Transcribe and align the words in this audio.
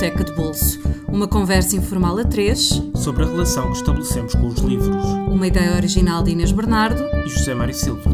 Biblioteca 0.00 0.24
de 0.24 0.32
Bolso. 0.32 0.80
Uma 1.08 1.28
conversa 1.28 1.76
informal 1.76 2.16
a 2.16 2.24
três 2.24 2.70
sobre 2.94 3.22
a 3.22 3.26
relação 3.26 3.70
que 3.70 3.76
estabelecemos 3.76 4.34
com 4.34 4.46
os 4.46 4.58
livros. 4.60 5.04
Uma 5.28 5.46
ideia 5.46 5.76
original 5.76 6.22
de 6.22 6.30
Inês 6.30 6.52
Bernardo 6.52 7.02
e 7.22 7.28
José 7.28 7.54
Mário 7.54 7.74
Silva. 7.74 8.10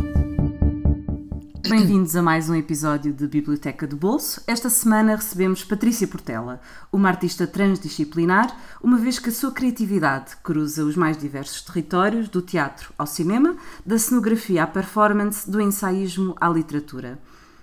Bem-vindos 1.68 2.16
a 2.16 2.22
mais 2.22 2.50
um 2.50 2.56
episódio 2.56 3.12
de 3.12 3.28
Biblioteca 3.28 3.86
de 3.86 3.94
Bolso. 3.94 4.42
Esta 4.48 4.68
semana 4.68 5.14
recebemos 5.14 5.62
Patrícia 5.62 6.08
Portela, 6.08 6.60
uma 6.92 7.08
artista 7.08 7.46
transdisciplinar, 7.46 8.56
uma 8.82 8.98
vez 8.98 9.20
que 9.20 9.28
a 9.28 9.32
sua 9.32 9.52
criatividade 9.52 10.36
cruza 10.42 10.84
os 10.84 10.96
mais 10.96 11.16
diversos 11.16 11.62
territórios, 11.62 12.28
do 12.28 12.42
teatro 12.42 12.92
ao 12.98 13.06
cinema, 13.06 13.54
da 13.84 13.96
cenografia 13.96 14.64
à 14.64 14.66
performance, 14.66 15.48
do 15.48 15.60
ensaísmo 15.60 16.34
à 16.40 16.48
literatura. 16.48 17.16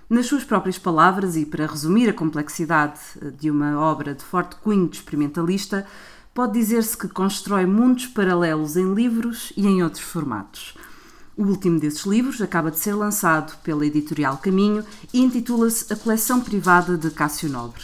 Nas 0.08 0.26
suas 0.26 0.44
próprias 0.44 0.78
palavras, 0.78 1.34
e 1.34 1.46
para 1.46 1.66
resumir 1.66 2.08
a 2.08 2.12
complexidade 2.12 3.00
eh, 3.20 3.30
de 3.30 3.50
uma 3.50 3.78
obra 3.80 4.14
de 4.14 4.22
forte 4.22 4.56
cunho 4.56 4.88
experimentalista, 4.92 5.86
pode 6.34 6.52
dizer-se 6.52 6.96
que 6.96 7.08
constrói 7.08 7.64
mundos 7.64 8.06
paralelos 8.06 8.76
em 8.76 8.92
livros 8.92 9.52
e 9.56 9.66
em 9.66 9.82
outros 9.82 10.02
formatos. 10.02 10.74
O 11.36 11.44
último 11.44 11.80
desses 11.80 12.04
livros 12.04 12.40
acaba 12.42 12.70
de 12.70 12.78
ser 12.78 12.94
lançado 12.94 13.56
pela 13.62 13.86
editorial 13.86 14.36
Caminho 14.36 14.84
e 15.12 15.20
intitula-se 15.20 15.92
A 15.92 15.96
Coleção 15.96 16.40
Privada 16.40 16.96
de 16.98 17.10
Cássio 17.10 17.48
Nobre. 17.48 17.82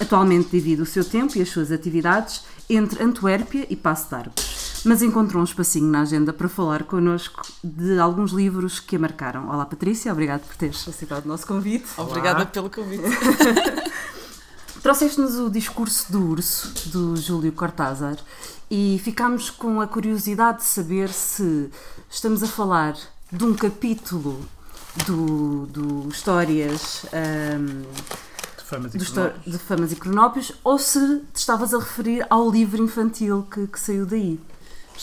Atualmente 0.00 0.50
divide 0.50 0.82
o 0.82 0.86
seu 0.86 1.04
tempo 1.04 1.36
e 1.36 1.42
as 1.42 1.48
suas 1.48 1.70
atividades 1.70 2.44
entre 2.68 3.02
Antuérpia 3.02 3.66
e 3.68 3.76
Passo 3.76 4.04
de 4.04 4.57
mas 4.84 5.02
encontrou 5.02 5.40
um 5.40 5.44
espacinho 5.44 5.90
na 5.90 6.02
agenda 6.02 6.32
para 6.32 6.48
falar 6.48 6.84
connosco 6.84 7.46
de 7.62 7.98
alguns 7.98 8.32
livros 8.32 8.80
que 8.80 8.96
a 8.96 8.98
marcaram. 8.98 9.48
Olá 9.48 9.66
Patrícia, 9.66 10.12
obrigada 10.12 10.42
por 10.46 10.56
teres 10.56 10.86
aceitado 10.86 11.24
o 11.24 11.28
nosso 11.28 11.46
convite. 11.46 11.86
Olá. 11.96 12.08
Obrigada 12.08 12.46
pelo 12.46 12.70
convite. 12.70 13.02
Trouxeste-nos 14.82 15.36
o 15.36 15.50
discurso 15.50 16.12
do 16.12 16.30
urso, 16.30 16.72
do 16.90 17.16
Júlio 17.16 17.52
Cortázar, 17.52 18.16
e 18.70 19.00
ficámos 19.02 19.50
com 19.50 19.80
a 19.80 19.86
curiosidade 19.86 20.58
de 20.58 20.64
saber 20.64 21.08
se 21.08 21.70
estamos 22.08 22.42
a 22.42 22.46
falar 22.46 22.96
de 23.32 23.44
um 23.44 23.54
capítulo 23.54 24.40
do, 25.06 25.66
do 25.66 26.08
Histórias. 26.08 27.04
Um, 27.12 27.82
Famas 28.64 28.94
e, 28.94 28.98
de 29.50 29.58
Famas 29.58 29.92
e 29.92 29.96
Cronópios, 29.96 30.52
ou 30.62 30.78
se 30.78 31.20
te 31.32 31.36
estavas 31.36 31.72
a 31.72 31.78
referir 31.78 32.26
ao 32.28 32.50
livro 32.50 32.82
infantil 32.82 33.46
que, 33.50 33.66
que 33.66 33.80
saiu 33.80 34.04
daí. 34.04 34.38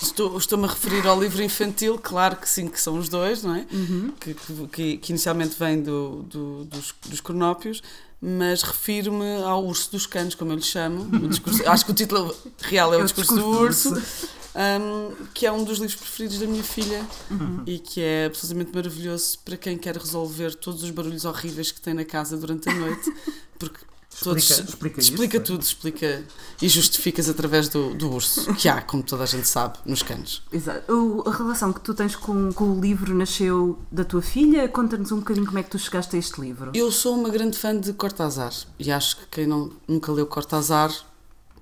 Estou, 0.02 0.38
estou-me 0.38 0.66
a 0.66 0.68
referir 0.68 1.08
ao 1.08 1.20
livro 1.20 1.42
infantil, 1.42 1.98
claro 2.02 2.36
que 2.36 2.50
sim, 2.50 2.68
que 2.68 2.80
são 2.80 2.98
os 2.98 3.08
dois, 3.08 3.44
não 3.44 3.56
é? 3.56 3.66
Uhum. 3.72 4.12
Que, 4.20 4.34
que, 4.72 4.98
que, 4.98 5.12
inicialmente 5.12 5.56
vem 5.58 5.82
do, 5.82 6.24
do, 6.24 6.66
dos, 6.66 6.94
dos 7.08 7.22
cronópios, 7.22 7.82
mas 8.22 8.62
refiro-me 8.62 9.44
ao 9.44 9.66
Urso 9.66 9.92
dos 9.92 10.06
Canos, 10.06 10.36
como 10.36 10.52
eu 10.52 10.58
lhe 10.58 10.62
chamo. 10.62 11.06
Discurso, 11.30 11.68
acho 11.70 11.86
que 11.86 11.92
o 11.92 11.96
título 11.96 12.36
real 12.62 12.94
é 12.94 12.98
o, 12.98 13.00
é 13.00 13.04
o 13.04 13.06
Discurso, 13.06 13.36
discurso, 13.36 13.58
do 13.58 13.64
Urso, 13.64 13.90
do 13.92 13.96
urso. 13.98 14.28
Um, 14.56 15.26
que 15.34 15.46
é 15.46 15.52
um 15.52 15.66
dos 15.66 15.80
livros 15.80 16.00
preferidos 16.00 16.40
da 16.40 16.48
minha 16.48 16.64
filha 16.64 17.06
uhum. 17.30 17.64
e 17.66 17.78
que 17.78 18.02
é 18.02 18.28
absolutamente 18.28 18.74
maravilhoso 18.74 19.38
para 19.44 19.58
quem 19.58 19.78
quer 19.78 19.98
resolver 19.98 20.56
todos 20.56 20.82
os 20.82 20.92
barulhos 20.92 21.26
horríveis 21.26 21.74
que 21.74 21.82
tem 21.82 21.94
na 21.94 22.06
casa 22.06 22.38
durante 22.38 22.70
a 22.70 22.74
noite, 22.74 23.14
porque 23.60 23.80
explica, 24.16 24.40
explica, 24.40 25.00
explica 25.00 25.38
isso, 25.38 25.46
tudo, 25.46 25.60
é? 25.60 25.64
explica 25.64 26.24
e 26.62 26.70
justificas 26.70 27.30
através 27.30 27.68
do, 27.68 27.94
do 27.94 28.12
urso, 28.12 28.54
que 28.56 28.70
há, 28.70 28.82
como 28.82 29.04
toda 29.04 29.24
a 29.24 29.26
gente 29.26 29.48
sabe, 29.48 29.78
nos 29.86 30.02
canos. 30.02 30.42
Exato. 30.52 30.92
O, 30.92 31.28
a 31.28 31.34
relação 31.34 31.74
que 31.74 31.82
tu 31.82 31.94
tens 31.94 32.16
com, 32.16 32.52
com 32.54 32.78
o 32.78 32.80
livro 32.80 33.14
nasceu 33.14 33.78
da 33.92 34.06
tua 34.06 34.22
filha? 34.22 34.68
Conta-nos 34.70 35.12
um 35.12 35.20
bocadinho 35.20 35.46
como 35.46 35.60
é 35.60 35.64
que 35.64 35.70
tu 35.70 35.78
chegaste 35.78 36.16
a 36.16 36.20
este 36.20 36.40
livro. 36.40 36.72
Eu 36.74 36.92
sou 36.92 37.16
uma 37.16 37.30
grande 37.30 37.58
fã 37.58 37.78
de 37.78 37.92
Cortázar 37.94 38.54
e 38.80 38.92
acho 38.92 39.18
que 39.18 39.26
quem 39.28 39.48
não, 39.48 39.72
nunca 39.88 40.12
leu 40.12 40.26
Cortázar 40.26 40.92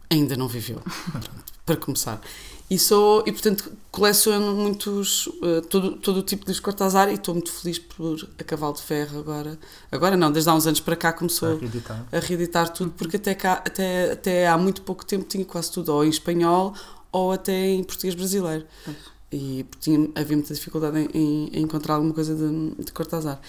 ainda 0.09 0.35
não 0.35 0.47
viveu. 0.47 0.81
para 1.65 1.77
começar. 1.77 2.19
E, 2.69 2.79
sou, 2.79 3.23
e 3.27 3.31
portanto 3.31 3.71
coleciono 3.91 4.55
muitos, 4.55 5.27
uh, 5.27 5.61
todo, 5.69 5.97
todo 5.97 6.17
o 6.17 6.23
tipo 6.23 6.51
de 6.51 6.59
Cortázar 6.59 7.09
e 7.09 7.13
estou 7.13 7.35
muito 7.35 7.51
feliz 7.51 7.77
por 7.77 8.27
A 8.39 8.43
Cavalo 8.43 8.73
de 8.73 8.81
Ferro 8.81 9.19
agora. 9.19 9.59
Agora 9.91 10.17
não, 10.17 10.31
desde 10.31 10.49
há 10.49 10.55
uns 10.55 10.65
anos 10.65 10.79
para 10.79 10.95
cá 10.95 11.13
começou 11.13 11.49
a 11.49 11.59
reeditar, 11.59 12.05
a 12.11 12.19
reeditar 12.19 12.69
tudo, 12.69 12.91
porque 12.97 13.17
até, 13.17 13.35
cá, 13.35 13.53
até, 13.53 14.13
até 14.13 14.47
há 14.47 14.57
muito 14.57 14.81
pouco 14.81 15.05
tempo 15.05 15.25
tinha 15.25 15.45
quase 15.45 15.71
tudo 15.71 15.93
ou 15.93 16.03
em 16.03 16.09
espanhol 16.09 16.73
ou 17.11 17.31
até 17.31 17.53
em 17.69 17.83
português 17.83 18.15
brasileiro. 18.15 18.65
Pois. 18.83 18.97
E 19.31 19.65
tinha, 19.79 20.09
havia 20.15 20.37
muita 20.37 20.53
dificuldade 20.53 20.99
em, 20.99 21.09
em, 21.13 21.49
em 21.53 21.61
encontrar 21.61 21.95
alguma 21.95 22.13
coisa 22.13 22.35
de, 22.35 22.83
de 22.83 22.91
Cortázar. 22.91 23.39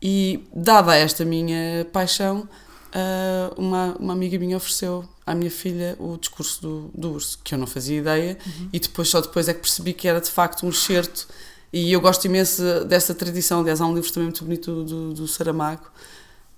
E 0.00 0.44
dada 0.54 0.96
esta 0.96 1.24
minha 1.24 1.86
paixão, 1.92 2.48
uh, 2.94 3.60
uma, 3.60 3.96
uma 3.98 4.12
amiga 4.12 4.38
minha 4.38 4.56
ofereceu 4.56 5.04
à 5.26 5.34
minha 5.34 5.50
filha 5.50 5.96
o 5.98 6.16
discurso 6.16 6.62
do, 6.62 6.90
do 6.94 7.12
urso, 7.12 7.38
que 7.42 7.54
eu 7.54 7.58
não 7.58 7.66
fazia 7.66 7.98
ideia, 7.98 8.38
uhum. 8.46 8.68
e 8.72 8.78
depois 8.78 9.08
só 9.08 9.20
depois 9.20 9.48
é 9.48 9.54
que 9.54 9.60
percebi 9.60 9.92
que 9.92 10.06
era 10.06 10.20
de 10.20 10.30
facto 10.30 10.66
um 10.66 10.70
excerto, 10.70 11.26
e 11.72 11.92
eu 11.92 12.00
gosto 12.00 12.24
imenso 12.26 12.84
dessa 12.84 13.14
tradição, 13.14 13.60
aliás 13.60 13.80
há 13.80 13.86
um 13.86 13.94
livro 13.94 14.10
também 14.12 14.26
muito 14.26 14.44
bonito 14.44 14.84
do, 14.84 15.14
do 15.14 15.28
Saramago, 15.28 15.90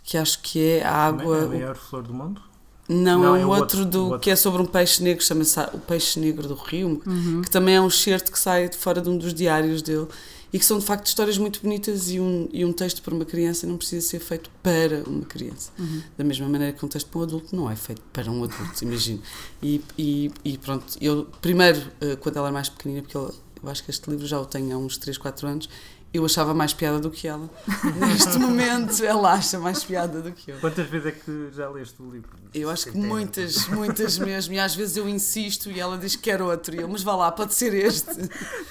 que 0.02 0.18
acho 0.18 0.40
que 0.40 0.60
é 0.60 0.84
a 0.84 0.92
água... 0.92 1.38
É 1.38 1.44
a 1.44 1.46
maior 1.46 1.76
flor 1.76 2.02
do 2.02 2.12
mundo? 2.12 2.42
Não, 2.88 3.22
não, 3.22 3.36
é, 3.36 3.40
é 3.40 3.46
um 3.46 3.48
outro, 3.48 3.78
outro, 3.78 3.84
do, 3.86 4.04
outro. 4.04 4.18
que 4.20 4.30
é 4.30 4.36
sobre 4.36 4.60
um 4.60 4.66
peixe 4.66 5.02
negro, 5.02 5.24
chama-se 5.24 5.58
O 5.72 5.78
Peixe 5.78 6.20
Negro 6.20 6.46
do 6.46 6.54
Rio, 6.54 7.00
uhum. 7.06 7.40
que 7.40 7.50
também 7.50 7.76
é 7.76 7.80
um 7.80 7.86
excerto 7.86 8.30
que 8.30 8.38
sai 8.38 8.68
de 8.68 8.76
fora 8.76 9.00
de 9.00 9.08
um 9.08 9.16
dos 9.16 9.32
diários 9.32 9.80
dele 9.80 10.06
e 10.54 10.58
que 10.60 10.64
são 10.64 10.78
de 10.78 10.84
facto 10.84 11.08
histórias 11.08 11.36
muito 11.36 11.60
bonitas 11.60 12.12
e 12.12 12.20
um, 12.20 12.48
e 12.52 12.64
um 12.64 12.72
texto 12.72 13.02
para 13.02 13.12
uma 13.12 13.24
criança 13.24 13.66
não 13.66 13.76
precisa 13.76 14.06
ser 14.06 14.20
feito 14.20 14.48
para 14.62 15.02
uma 15.02 15.24
criança. 15.24 15.72
Uhum. 15.76 16.00
Da 16.16 16.22
mesma 16.22 16.48
maneira 16.48 16.72
que 16.72 16.84
um 16.84 16.88
texto 16.88 17.08
para 17.08 17.18
um 17.18 17.22
adulto 17.24 17.56
não 17.56 17.68
é 17.68 17.74
feito 17.74 18.00
para 18.12 18.30
um 18.30 18.44
adulto, 18.44 18.84
imagino. 18.84 19.20
E, 19.60 19.82
e, 19.98 20.30
e, 20.44 20.56
pronto, 20.56 20.96
eu 21.00 21.26
primeiro, 21.42 21.82
eh, 22.00 22.14
quando 22.14 22.36
ela 22.36 22.46
era 22.46 22.54
mais 22.54 22.68
pequenina, 22.68 23.02
porque 23.02 23.16
eu, 23.16 23.34
eu 23.64 23.68
acho 23.68 23.82
que 23.82 23.90
este 23.90 24.08
livro 24.08 24.24
já 24.28 24.40
o 24.40 24.46
tenho 24.46 24.76
há 24.76 24.78
uns 24.78 24.96
3, 24.96 25.18
4 25.18 25.48
anos, 25.48 25.68
eu 26.14 26.24
achava 26.24 26.54
mais 26.54 26.72
piada 26.72 27.00
do 27.00 27.10
que 27.10 27.26
ela. 27.26 27.50
Neste 27.98 28.38
momento, 28.38 29.04
ela 29.04 29.32
acha 29.32 29.58
mais 29.58 29.82
piada 29.82 30.22
do 30.22 30.30
que 30.30 30.52
eu. 30.52 30.60
Quantas 30.60 30.86
vezes 30.86 31.08
é 31.08 31.10
que 31.10 31.48
já 31.52 31.68
leste 31.68 32.00
o 32.00 32.08
livro? 32.08 32.30
Eu 32.54 32.70
acho 32.70 32.92
que 32.92 32.96
muitas, 32.96 33.66
muitas 33.66 34.16
mesmo. 34.16 34.54
E 34.54 34.60
às 34.60 34.76
vezes 34.76 34.96
eu 34.96 35.08
insisto 35.08 35.72
e 35.72 35.80
ela 35.80 35.98
diz 35.98 36.14
que 36.14 36.22
quer 36.22 36.40
outro. 36.40 36.72
E 36.72 36.78
eu, 36.78 36.88
mas 36.88 37.02
vá 37.02 37.16
lá, 37.16 37.32
pode 37.32 37.52
ser 37.52 37.74
este. 37.74 38.14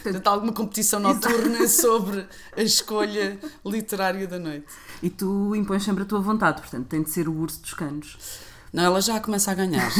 Portanto, 0.02 0.26
há 0.26 0.30
alguma 0.32 0.54
competição 0.54 1.02
noturna 1.02 1.68
sobre 1.68 2.26
a 2.56 2.62
escolha 2.62 3.38
literária 3.66 4.26
da 4.26 4.40
noite. 4.40 4.68
E 5.02 5.10
tu 5.10 5.54
impões 5.54 5.84
sempre 5.84 6.04
a 6.04 6.06
tua 6.06 6.22
vontade, 6.22 6.62
portanto, 6.62 6.88
tem 6.88 7.04
de 7.04 7.10
ser 7.10 7.28
o 7.28 7.34
urso 7.34 7.60
dos 7.60 7.74
canos. 7.74 8.18
Não, 8.72 8.84
ela 8.84 9.02
já 9.02 9.20
começa 9.20 9.52
a 9.52 9.54
ganhar. 9.54 9.92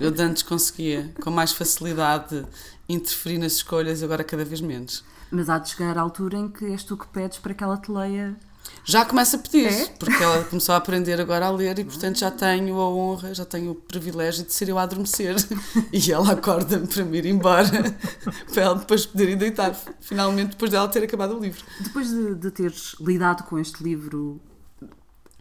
Eu 0.00 0.12
de 0.12 0.22
antes 0.22 0.44
conseguia, 0.44 1.12
com 1.20 1.30
mais 1.32 1.50
facilidade, 1.50 2.46
interferir 2.88 3.38
nas 3.38 3.54
escolhas, 3.54 4.00
agora 4.00 4.22
cada 4.22 4.44
vez 4.44 4.60
menos. 4.60 5.02
Mas 5.34 5.50
há 5.50 5.58
de 5.58 5.68
chegar 5.68 5.98
à 5.98 6.00
altura 6.00 6.38
em 6.38 6.48
que 6.48 6.64
és 6.66 6.84
tu 6.84 6.96
que 6.96 7.08
pedes 7.08 7.38
para 7.38 7.52
que 7.52 7.64
ela 7.64 7.76
te 7.76 7.90
leia. 7.90 8.36
Já 8.84 9.04
começa 9.04 9.36
a 9.36 9.40
pedir, 9.40 9.66
é? 9.66 9.86
porque 9.98 10.22
ela 10.22 10.44
começou 10.44 10.74
a 10.74 10.78
aprender 10.78 11.20
agora 11.20 11.46
a 11.46 11.50
ler 11.50 11.76
e, 11.80 11.84
portanto, 11.84 12.18
já 12.20 12.30
tenho 12.30 12.80
a 12.80 12.88
honra, 12.88 13.34
já 13.34 13.44
tenho 13.44 13.72
o 13.72 13.74
privilégio 13.74 14.44
de 14.44 14.52
ser 14.52 14.68
eu 14.68 14.78
a 14.78 14.82
adormecer. 14.82 15.34
E 15.92 16.12
ela 16.12 16.32
acorda-me 16.32 16.86
para 16.86 17.04
me 17.04 17.18
ir 17.18 17.26
embora, 17.26 17.68
para 18.52 18.62
ela 18.62 18.74
depois 18.76 19.06
poder 19.06 19.30
ir 19.30 19.36
deitar, 19.36 19.74
finalmente, 20.00 20.50
depois 20.50 20.70
dela 20.70 20.88
ter 20.88 21.02
acabado 21.02 21.36
o 21.36 21.40
livro. 21.40 21.64
Depois 21.80 22.08
de, 22.10 22.34
de 22.36 22.50
teres 22.52 22.94
lidado 23.00 23.42
com 23.44 23.58
este 23.58 23.82
livro 23.82 24.40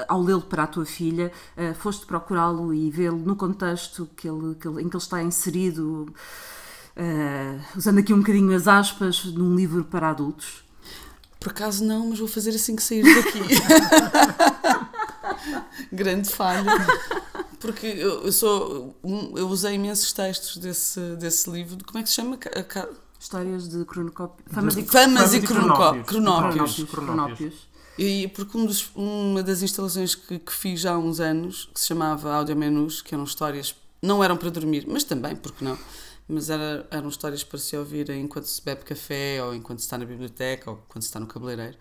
ao 0.07 0.21
lê-lo 0.21 0.41
para 0.41 0.63
a 0.63 0.67
tua 0.67 0.85
filha, 0.85 1.31
uh, 1.55 1.75
foste 1.75 2.05
procurá-lo 2.05 2.73
e 2.73 2.89
vê-lo 2.89 3.17
no 3.17 3.35
contexto 3.35 4.09
que 4.15 4.27
ele, 4.27 4.55
que 4.55 4.67
ele, 4.67 4.81
em 4.81 4.89
que 4.89 4.95
ele 4.95 5.03
está 5.03 5.21
inserido 5.21 6.13
uh, 6.97 7.61
usando 7.75 7.99
aqui 7.99 8.13
um 8.13 8.19
bocadinho 8.19 8.55
as 8.55 8.67
aspas, 8.67 9.25
num 9.25 9.55
livro 9.55 9.83
para 9.83 10.09
adultos? 10.09 10.63
Por 11.39 11.51
acaso 11.51 11.84
não, 11.84 12.07
mas 12.07 12.19
vou 12.19 12.28
fazer 12.28 12.51
assim 12.51 12.75
que 12.75 12.84
sair 12.84 13.03
daqui. 13.03 13.40
Grande 15.91 16.29
falha. 16.29 16.72
Porque 17.59 17.85
eu, 17.85 18.23
eu, 18.23 18.31
sou. 18.31 18.95
Eu 19.03 19.47
usei 19.49 19.75
imensos 19.75 20.13
textos 20.13 20.57
desse, 20.57 20.99
desse 21.17 21.49
livro. 21.49 21.78
Como 21.85 21.99
é 21.99 22.03
que 22.03 22.09
se 22.09 22.16
chama? 22.16 22.37
Histórias 23.19 23.67
de 23.69 23.84
cronocópio. 23.85 24.46
Famas, 24.49 24.78
e, 24.78 24.84
Famas 24.84 25.34
e, 25.34 25.41
cronocópios. 25.41 26.07
Cronópios. 26.07 26.84
cronópios. 26.85 27.53
E 27.97 28.28
porque 28.29 28.57
um 28.57 28.66
dos, 28.66 28.89
uma 28.96 29.43
das 29.43 29.61
instalações 29.61 30.16
que, 30.16 30.39
que, 30.39 30.51
fiz 30.51 30.81
já 30.81 30.93
há 30.93 30.97
uns 30.97 31.19
anos, 31.19 31.69
que 31.73 31.79
se 31.79 31.87
chamava 31.87 32.34
Audio 32.34 32.55
Menus, 32.55 33.01
que 33.01 33.13
eram 33.13 33.23
histórias, 33.23 33.75
não 34.01 34.23
eram 34.23 34.35
para 34.35 34.49
dormir, 34.49 34.85
mas 34.87 35.03
também, 35.03 35.35
porque 35.35 35.63
não? 35.63 35.78
Mas 36.28 36.49
era, 36.49 36.87
eram 36.91 37.09
histórias 37.09 37.43
para 37.43 37.59
se 37.59 37.75
ouvir 37.78 38.09
enquanto 38.11 38.46
se 38.46 38.64
bebe 38.64 38.84
café, 38.84 39.43
ou 39.43 39.53
enquanto 39.55 39.79
se 39.79 39.85
está 39.85 39.97
na 39.97 40.05
biblioteca, 40.05 40.72
ou 40.72 40.78
quando 40.87 41.02
se 41.03 41.09
está 41.09 41.20
no 41.20 41.28
cabeleireiro. 41.28 41.78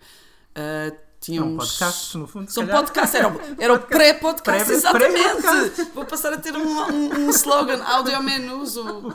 Uh, 0.51 0.97
tinha 1.23 1.39
É 1.39 1.43
um 1.43 1.55
podcast, 1.57 2.17
no 2.17 2.27
fundo. 2.27 2.51
São 2.51 2.67
podcasts, 2.67 3.15
era, 3.15 3.29
o- 3.29 3.39
era 3.57 3.73
o 3.73 3.79
pré-podcast, 3.79 4.65
Pré- 4.65 4.75
exatamente. 4.75 5.13
pré-podcast. 5.13 5.91
Vou 5.95 6.05
passar 6.05 6.33
a 6.33 6.37
ter 6.37 6.55
um, 6.55 6.61
um, 6.67 7.19
um 7.25 7.29
slogan, 7.29 7.81
áudio 7.83 8.21
menos, 8.21 8.75
o, 8.77 9.07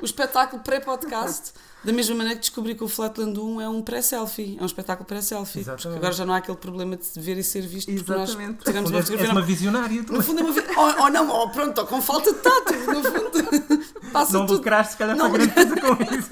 o 0.00 0.04
espetáculo 0.04 0.62
pré-podcast. 0.62 1.52
Da 1.84 1.92
mesma 1.92 2.16
maneira 2.16 2.34
que 2.36 2.46
descobri 2.46 2.74
que 2.74 2.82
o 2.82 2.88
Flatland 2.88 3.38
1 3.38 3.60
é 3.60 3.68
um 3.68 3.80
pré-selfie, 3.80 4.56
é 4.58 4.62
um 4.62 4.66
espetáculo 4.66 5.06
pré-selfie. 5.06 5.62
Porque 5.64 5.86
agora 5.88 6.12
já 6.12 6.24
não 6.26 6.34
há 6.34 6.38
aquele 6.38 6.56
problema 6.56 6.96
de 6.96 7.04
ver 7.20 7.36
e 7.38 7.44
ser 7.44 7.60
visto, 7.62 7.92
porque 7.92 8.10
nós 8.12 8.30
Exatamente. 8.30 8.64
tiramos 8.64 8.90
No 8.90 8.96
uma 8.96 9.02
fundo, 9.02 9.18
fotografia. 9.18 9.32
uma 9.32 9.40
não- 9.40 9.46
visionária. 9.46 10.04
No 10.08 10.22
fundo 10.22 10.40
é 10.40 10.42
uma 10.44 10.52
vi- 10.52 10.64
ou, 10.76 11.02
ou 11.04 11.10
não, 11.10 11.28
ou 11.28 11.48
pronto, 11.50 11.78
ou 11.80 11.86
com 11.86 12.02
falta 12.02 12.32
de 12.32 12.38
tato, 12.38 12.72
no 12.74 13.02
fundo. 13.04 13.86
Passa 14.12 14.32
Não 14.32 14.46
tudo. 14.46 14.56
lucraste, 14.58 14.92
se 14.92 14.98
calhar, 14.98 15.16
Não 15.16 15.30
para 15.30 15.46
grande 15.46 15.80
coisa 15.80 15.96
com 15.96 16.14
isso. 16.14 16.30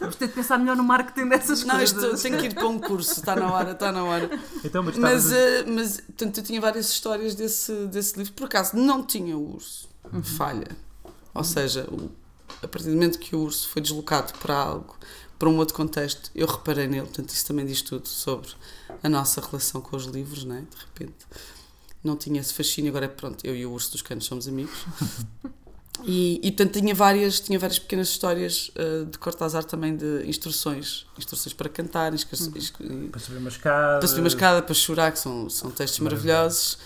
Vamos 0.00 0.16
ter 0.16 0.28
de 0.28 0.34
pensar 0.34 0.58
melhor 0.58 0.76
no 0.76 0.84
marketing 0.84 1.28
dessas 1.28 1.64
Não, 1.64 1.76
coisas. 1.76 2.02
isto 2.02 2.22
tenho 2.22 2.38
que 2.38 2.46
ir 2.46 2.54
para 2.54 2.66
um 2.68 2.78
curso, 2.78 3.12
está 3.12 3.34
na 3.36 3.50
hora, 3.52 3.72
está 3.72 3.90
na 3.92 4.04
hora. 4.04 4.30
Então, 4.64 4.82
mas, 4.82 4.96
Mas, 4.98 5.32
a- 5.32 5.36
eh, 5.36 5.64
mas 5.66 5.96
portanto, 6.00 6.38
eu 6.38 6.44
tinha 6.44 6.60
várias 6.60 6.90
histórias 6.90 7.34
desse, 7.34 7.72
desse 7.86 8.16
livro. 8.18 8.32
Por 8.34 8.44
acaso, 8.44 8.76
não 8.76 9.02
tinha 9.04 9.36
o 9.36 9.54
urso. 9.54 9.88
Falha. 10.22 10.68
Ou 11.34 11.44
seja, 11.44 11.88
o- 11.90 12.10
a 12.62 12.68
partir 12.68 12.88
do 12.88 12.94
momento 12.94 13.18
que 13.18 13.34
o 13.34 13.40
urso 13.40 13.68
foi 13.68 13.82
deslocado 13.82 14.32
para 14.38 14.54
algo, 14.54 14.96
para 15.38 15.48
um 15.48 15.56
outro 15.58 15.74
contexto, 15.74 16.30
eu 16.34 16.46
reparei 16.46 16.86
nele. 16.86 17.06
Portanto, 17.06 17.30
isso 17.30 17.44
também 17.46 17.66
diz 17.66 17.82
tudo 17.82 18.08
sobre 18.08 18.48
a 19.02 19.08
nossa 19.08 19.40
relação 19.40 19.80
com 19.80 19.96
os 19.96 20.04
livros, 20.04 20.44
não 20.44 20.56
é? 20.56 20.60
De 20.60 20.76
repente. 20.76 21.26
Não 22.04 22.16
tinha 22.16 22.40
esse 22.40 22.54
fascínio, 22.54 22.90
agora 22.90 23.08
pronto, 23.08 23.44
eu 23.44 23.54
e 23.56 23.66
o 23.66 23.72
urso 23.72 23.90
dos 23.92 24.00
canos 24.02 24.24
somos 24.26 24.46
amigos. 24.46 24.78
E, 26.04 26.40
e 26.42 26.52
portanto 26.52 26.78
tinha 26.78 26.94
várias, 26.94 27.40
tinha 27.40 27.58
várias 27.58 27.78
pequenas 27.78 28.08
histórias 28.08 28.70
eh, 28.74 29.04
de 29.10 29.18
Cortázar 29.18 29.64
também 29.64 29.96
de 29.96 30.24
instruções, 30.26 31.06
instruções 31.18 31.52
para 31.52 31.68
cantar, 31.68 32.12
instruções, 32.14 32.70
para 33.10 33.20
subir 33.20 33.38
uma 33.38 33.48
escada. 33.48 33.98
para 33.98 34.08
subir 34.08 34.20
uma 34.20 34.28
escada, 34.28 34.62
para 34.62 34.74
chorar, 34.74 35.12
que 35.12 35.18
são, 35.18 35.48
são 35.50 35.70
textos 35.70 36.00
maravilhosos. 36.00 36.78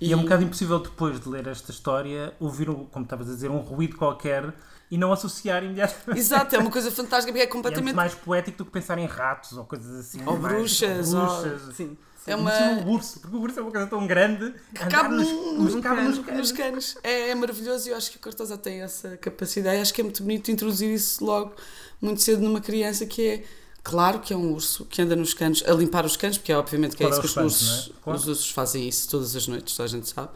E 0.00 0.12
é 0.12 0.16
um 0.16 0.22
bocado 0.22 0.42
impossível 0.42 0.78
depois 0.80 1.20
de 1.20 1.28
ler 1.28 1.46
esta 1.46 1.70
história 1.70 2.34
ouvir, 2.40 2.68
um, 2.68 2.84
como 2.86 3.04
estavas 3.04 3.28
a 3.28 3.32
dizer, 3.34 3.50
um 3.50 3.58
ruído 3.58 3.96
qualquer 3.96 4.52
e 4.90 4.98
não 4.98 5.12
associar 5.12 5.62
imediatamente. 5.64 6.18
Exato, 6.18 6.54
é 6.54 6.58
uma 6.58 6.70
coisa 6.70 6.90
fantástica, 6.92 7.32
porque 7.32 7.40
é 7.40 7.44
E 7.44 7.48
é 7.48 7.50
completamente. 7.50 7.94
mais 7.94 8.14
poético 8.14 8.58
do 8.58 8.64
que 8.66 8.70
pensar 8.72 8.98
em 8.98 9.06
ratos 9.06 9.52
ou 9.56 9.64
coisas 9.64 9.94
assim. 10.00 10.20
Ou 10.26 10.36
mais- 10.38 10.54
bruxas, 10.54 11.14
ou- 11.14 11.20
bruxas. 11.42 11.74
Sim. 11.76 11.96
É 12.26 12.34
uma. 12.36 12.52
um 12.52 12.90
urso, 12.90 13.20
porque 13.20 13.36
o 13.36 13.40
urso 13.40 13.58
é 13.58 13.62
uma 13.62 13.70
coisa 13.70 13.86
tão 13.86 14.06
grande 14.06 14.54
que 14.74 14.86
Cabe 14.86 15.14
nos, 15.14 15.28
nos, 15.74 15.82
cabe 15.82 16.02
nos 16.02 16.16
Nos 16.18 16.26
canos. 16.26 16.52
canos. 16.52 16.96
É, 17.02 17.30
é 17.30 17.34
maravilhoso 17.34 17.88
e 17.88 17.90
eu 17.92 17.96
acho 17.96 18.10
que 18.10 18.16
o 18.16 18.20
Cortázar 18.20 18.58
tem 18.58 18.80
essa 18.82 19.16
capacidade. 19.18 19.80
Acho 19.80 19.92
que 19.92 20.00
é 20.00 20.04
muito 20.04 20.22
bonito 20.22 20.50
introduzir 20.50 20.92
isso 20.94 21.24
logo, 21.24 21.52
muito 22.00 22.22
cedo, 22.22 22.42
numa 22.42 22.60
criança 22.60 23.04
que 23.06 23.26
é. 23.26 23.44
Claro 23.82 24.20
que 24.20 24.32
é 24.32 24.36
um 24.36 24.52
urso 24.54 24.86
que 24.86 25.02
anda 25.02 25.14
nos 25.14 25.34
canos, 25.34 25.62
a 25.66 25.72
limpar 25.74 26.06
os 26.06 26.16
canos, 26.16 26.38
porque 26.38 26.50
é 26.50 26.56
obviamente 26.56 26.96
que 26.96 27.04
é 27.04 27.08
isso 27.10 27.20
que 27.20 27.26
os 27.26 27.30
os 27.32 27.34
canos, 27.34 27.60
ursos, 27.62 27.90
é? 27.90 27.92
Claro. 28.02 28.18
os 28.18 28.26
ursos 28.28 28.50
fazem 28.50 28.88
isso 28.88 29.10
todas 29.10 29.36
as 29.36 29.46
noites, 29.46 29.76
toda 29.76 29.84
a 29.86 29.90
gente 29.90 30.08
sabe. 30.08 30.30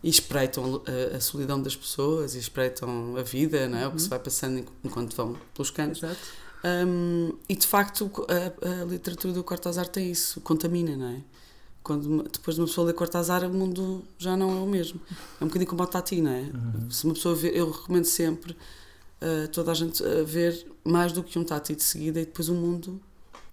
E 0.00 0.08
espreitam 0.08 0.80
a, 1.12 1.16
a 1.16 1.20
solidão 1.20 1.60
das 1.60 1.74
pessoas, 1.74 2.36
e 2.36 2.38
espreitam 2.38 3.16
a 3.16 3.22
vida, 3.22 3.66
não 3.68 3.78
é? 3.78 3.88
O 3.88 3.90
que 3.92 4.00
se 4.02 4.08
vai 4.08 4.20
passando 4.20 4.58
enqu- 4.60 4.72
enquanto 4.84 5.16
vão 5.16 5.36
pelos 5.52 5.70
canos. 5.72 5.98
Exato. 6.00 6.16
Hum, 6.64 7.34
e 7.46 7.54
de 7.54 7.66
facto 7.66 8.10
a, 8.26 8.82
a 8.82 8.84
literatura 8.84 9.34
do 9.34 9.44
Cortázar 9.44 9.86
tem 9.86 10.10
isso, 10.10 10.40
contamina, 10.40 10.96
não 10.96 11.08
é? 11.08 11.20
Quando 11.82 12.22
depois 12.22 12.54
de 12.54 12.62
uma 12.62 12.66
pessoa 12.66 12.86
ler 12.86 12.94
Cortázar, 12.94 13.44
o 13.44 13.52
mundo 13.52 14.02
já 14.16 14.34
não 14.34 14.50
é 14.50 14.60
o 14.60 14.66
mesmo. 14.66 14.98
É 15.38 15.44
um 15.44 15.48
bocadinho 15.48 15.68
como 15.68 15.82
o 15.82 15.86
Tati, 15.86 16.22
não 16.22 16.30
é? 16.30 16.40
Uhum. 16.40 16.90
Se 16.90 17.04
uma 17.04 17.12
pessoa 17.12 17.34
vê, 17.34 17.50
eu 17.54 17.70
recomendo 17.70 18.06
sempre 18.06 18.56
a 19.20 19.48
toda 19.48 19.70
a 19.70 19.74
gente 19.74 20.02
a 20.02 20.22
ver 20.22 20.66
mais 20.82 21.12
do 21.12 21.22
que 21.22 21.38
um 21.38 21.44
Tati 21.44 21.76
de 21.76 21.82
seguida 21.82 22.20
e 22.20 22.24
depois 22.24 22.48
o 22.48 22.54
mundo 22.54 22.98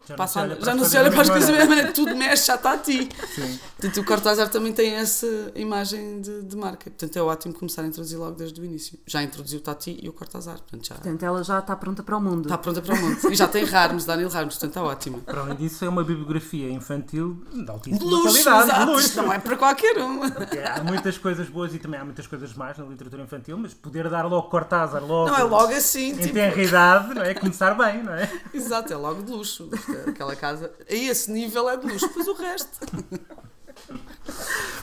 Já 0.07 0.15
passa 0.15 0.39
a- 0.39 0.43
olha 0.43 0.55
para 0.55 0.65
já 0.65 0.75
não 0.75 0.83
se 0.85 0.97
olha 0.97 1.11
para 1.11 1.21
as 1.21 1.29
coisas 1.29 1.47
da 1.47 1.53
mesma 1.55 1.69
maneira, 1.69 1.91
tudo 1.93 2.15
mexe, 2.15 2.47
já 2.47 2.55
está 2.55 2.73
a 2.73 2.77
ti. 2.77 3.07
Sim. 3.35 3.59
Portanto, 3.77 4.01
o 4.01 4.03
Cortázar 4.05 4.49
também 4.49 4.73
tem 4.73 4.95
essa 4.95 5.27
imagem 5.55 6.19
de, 6.21 6.41
de 6.41 6.55
marca. 6.57 6.89
Portanto, 6.89 7.15
é 7.17 7.21
ótimo 7.21 7.53
começar 7.53 7.83
a 7.83 7.85
introduzir 7.87 8.17
logo 8.17 8.35
desde 8.35 8.59
o 8.59 8.65
início. 8.65 8.97
Já 9.05 9.21
introduziu 9.23 9.59
o 9.59 9.61
Tati 9.61 9.99
e 10.01 10.09
o 10.09 10.13
Cortázar, 10.13 10.55
portanto 10.57 10.87
já 10.87 10.95
Portanto, 10.95 11.23
ela 11.23 11.43
já 11.43 11.59
está 11.59 11.75
pronta 11.75 12.01
para 12.03 12.17
o 12.17 12.21
mundo. 12.21 12.43
está 12.43 12.57
pronta 12.57 12.81
para 12.81 12.95
o 12.95 12.99
mundo. 12.99 13.31
E 13.31 13.35
já 13.35 13.47
tem 13.47 13.63
Rarmos, 13.65 14.05
Daniel 14.05 14.29
Rarmos, 14.29 14.55
portanto 14.55 14.69
está 14.71 14.83
ótima. 14.83 15.19
Para 15.19 15.41
além 15.41 15.55
disso, 15.55 15.85
é 15.85 15.89
uma 15.89 16.03
bibliografia 16.03 16.69
infantil 16.69 17.43
de 17.53 17.63
De 17.63 17.69
altíssima 17.71 18.09
luxo, 18.11 18.43
qualidade. 18.43 18.69
exato. 18.71 18.91
luxo. 18.91 19.21
Não 19.21 19.33
é 19.33 19.39
para 19.39 19.55
qualquer 19.57 19.97
um. 19.99 20.25
É, 20.25 20.79
Há 20.79 20.83
muitas 20.83 21.17
coisas 21.17 21.47
boas 21.47 21.73
e 21.73 21.79
também 21.79 21.99
há 21.99 22.03
muitas 22.05 22.25
coisas 22.27 22.53
más 22.53 22.77
na 22.77 22.85
literatura 22.85 23.21
infantil, 23.23 23.57
mas 23.57 23.73
poder 23.73 24.09
dar 24.09 24.25
logo 24.25 24.49
Cortázar 24.49 25.03
logo, 25.05 25.29
Não 25.29 25.37
é 25.37 25.43
logo 25.43 25.71
assim, 25.73 26.09
em 26.11 26.15
tipo, 26.17 26.37
idade, 26.59 27.13
não 27.13 27.21
é? 27.21 27.33
Começar 27.33 27.73
bem, 27.75 28.03
não 28.03 28.13
é? 28.13 28.29
exato, 28.53 28.91
é 28.91 28.95
logo 28.95 29.21
de 29.23 29.31
luxo. 29.31 29.69
Aquela 30.07 30.35
casa, 30.35 30.71
a 30.89 30.93
esse 30.93 31.31
nível 31.31 31.69
é 31.69 31.77
de 31.77 31.87
luxo, 31.87 32.07
depois 32.07 32.27
o 32.27 32.33
resto. 32.33 32.79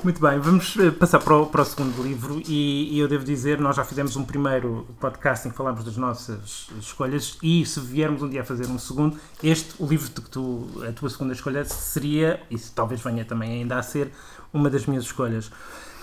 Muito 0.03 0.21
bem, 0.21 0.39
vamos 0.39 0.77
eh, 0.79 0.91
passar 0.93 1.19
para 1.19 1.37
o, 1.37 1.47
para 1.47 1.63
o 1.63 1.65
segundo 1.65 2.01
livro 2.03 2.41
e, 2.47 2.95
e 2.95 2.99
eu 3.01 3.09
devo 3.09 3.25
dizer, 3.25 3.59
nós 3.59 3.75
já 3.75 3.85
fizemos 3.85 4.17
um 4.17 4.25
primeiro 4.25 4.87
podcast 5.01 5.47
em 5.47 5.51
que 5.51 5.57
falámos 5.57 5.85
das 5.85 5.97
nossas 5.97 6.69
escolhas 6.81 7.37
e 7.43 7.67
se 7.67 7.81
viermos 7.81 8.23
um 8.23 8.29
dia 8.29 8.43
a 8.43 8.45
fazer 8.45 8.67
um 8.67 8.79
segundo, 8.79 9.19
este, 9.43 9.75
o 9.83 9.87
livro 9.87 10.09
de 10.09 10.21
que 10.21 10.31
tu, 10.31 10.69
a 10.89 10.93
tua 10.93 11.11
segunda 11.11 11.33
escolha 11.33 11.65
seria, 11.65 12.41
e 12.49 12.57
talvez 12.59 13.01
venha 13.01 13.25
também 13.25 13.61
ainda 13.61 13.77
a 13.77 13.83
ser, 13.83 14.13
uma 14.53 14.71
das 14.71 14.87
minhas 14.87 15.05
escolhas, 15.05 15.51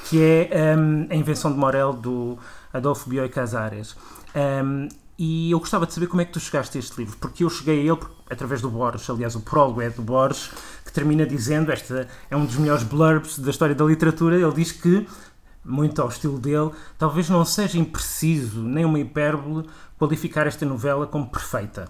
que 0.10 0.22
é 0.22 0.75
hum, 0.78 1.08
A 1.10 1.16
Invenção 1.16 1.51
de 1.51 1.58
Morel, 1.58 1.94
do 1.94 2.38
Adolfo 2.74 3.10
Bioy 3.10 3.30
Casares. 3.30 3.96
Hum, 4.36 4.90
e 5.17 5.51
eu 5.51 5.59
gostava 5.59 5.85
de 5.85 5.94
saber 5.94 6.07
como 6.07 6.21
é 6.21 6.25
que 6.25 6.33
tu 6.33 6.39
chegaste 6.39 6.77
a 6.77 6.79
este 6.79 6.97
livro, 6.97 7.17
porque 7.17 7.44
eu 7.44 7.50
cheguei 7.50 7.79
a 7.79 7.94
ele 7.94 8.01
através 8.29 8.62
do 8.62 8.69
Borges, 8.69 9.09
aliás, 9.09 9.35
o 9.35 9.41
prólogo 9.41 9.81
é 9.81 9.89
do 9.89 10.01
Borges, 10.01 10.50
que 10.83 10.91
termina 10.91 11.25
dizendo, 11.25 11.71
esta 11.71 12.07
é 12.29 12.35
um 12.35 12.45
dos 12.45 12.57
melhores 12.57 12.83
blurbs 12.83 13.39
da 13.39 13.50
história 13.50 13.75
da 13.75 13.85
literatura, 13.85 14.35
ele 14.35 14.53
diz 14.53 14.71
que, 14.71 15.07
muito 15.63 16.01
ao 16.01 16.09
estilo 16.09 16.39
dele, 16.39 16.71
talvez 16.97 17.29
não 17.29 17.45
seja 17.45 17.77
impreciso, 17.77 18.62
nem 18.62 18.83
uma 18.83 19.00
hipérbole, 19.00 19.67
qualificar 19.97 20.47
esta 20.47 20.65
novela 20.65 21.07
como 21.07 21.29
perfeita. 21.29 21.89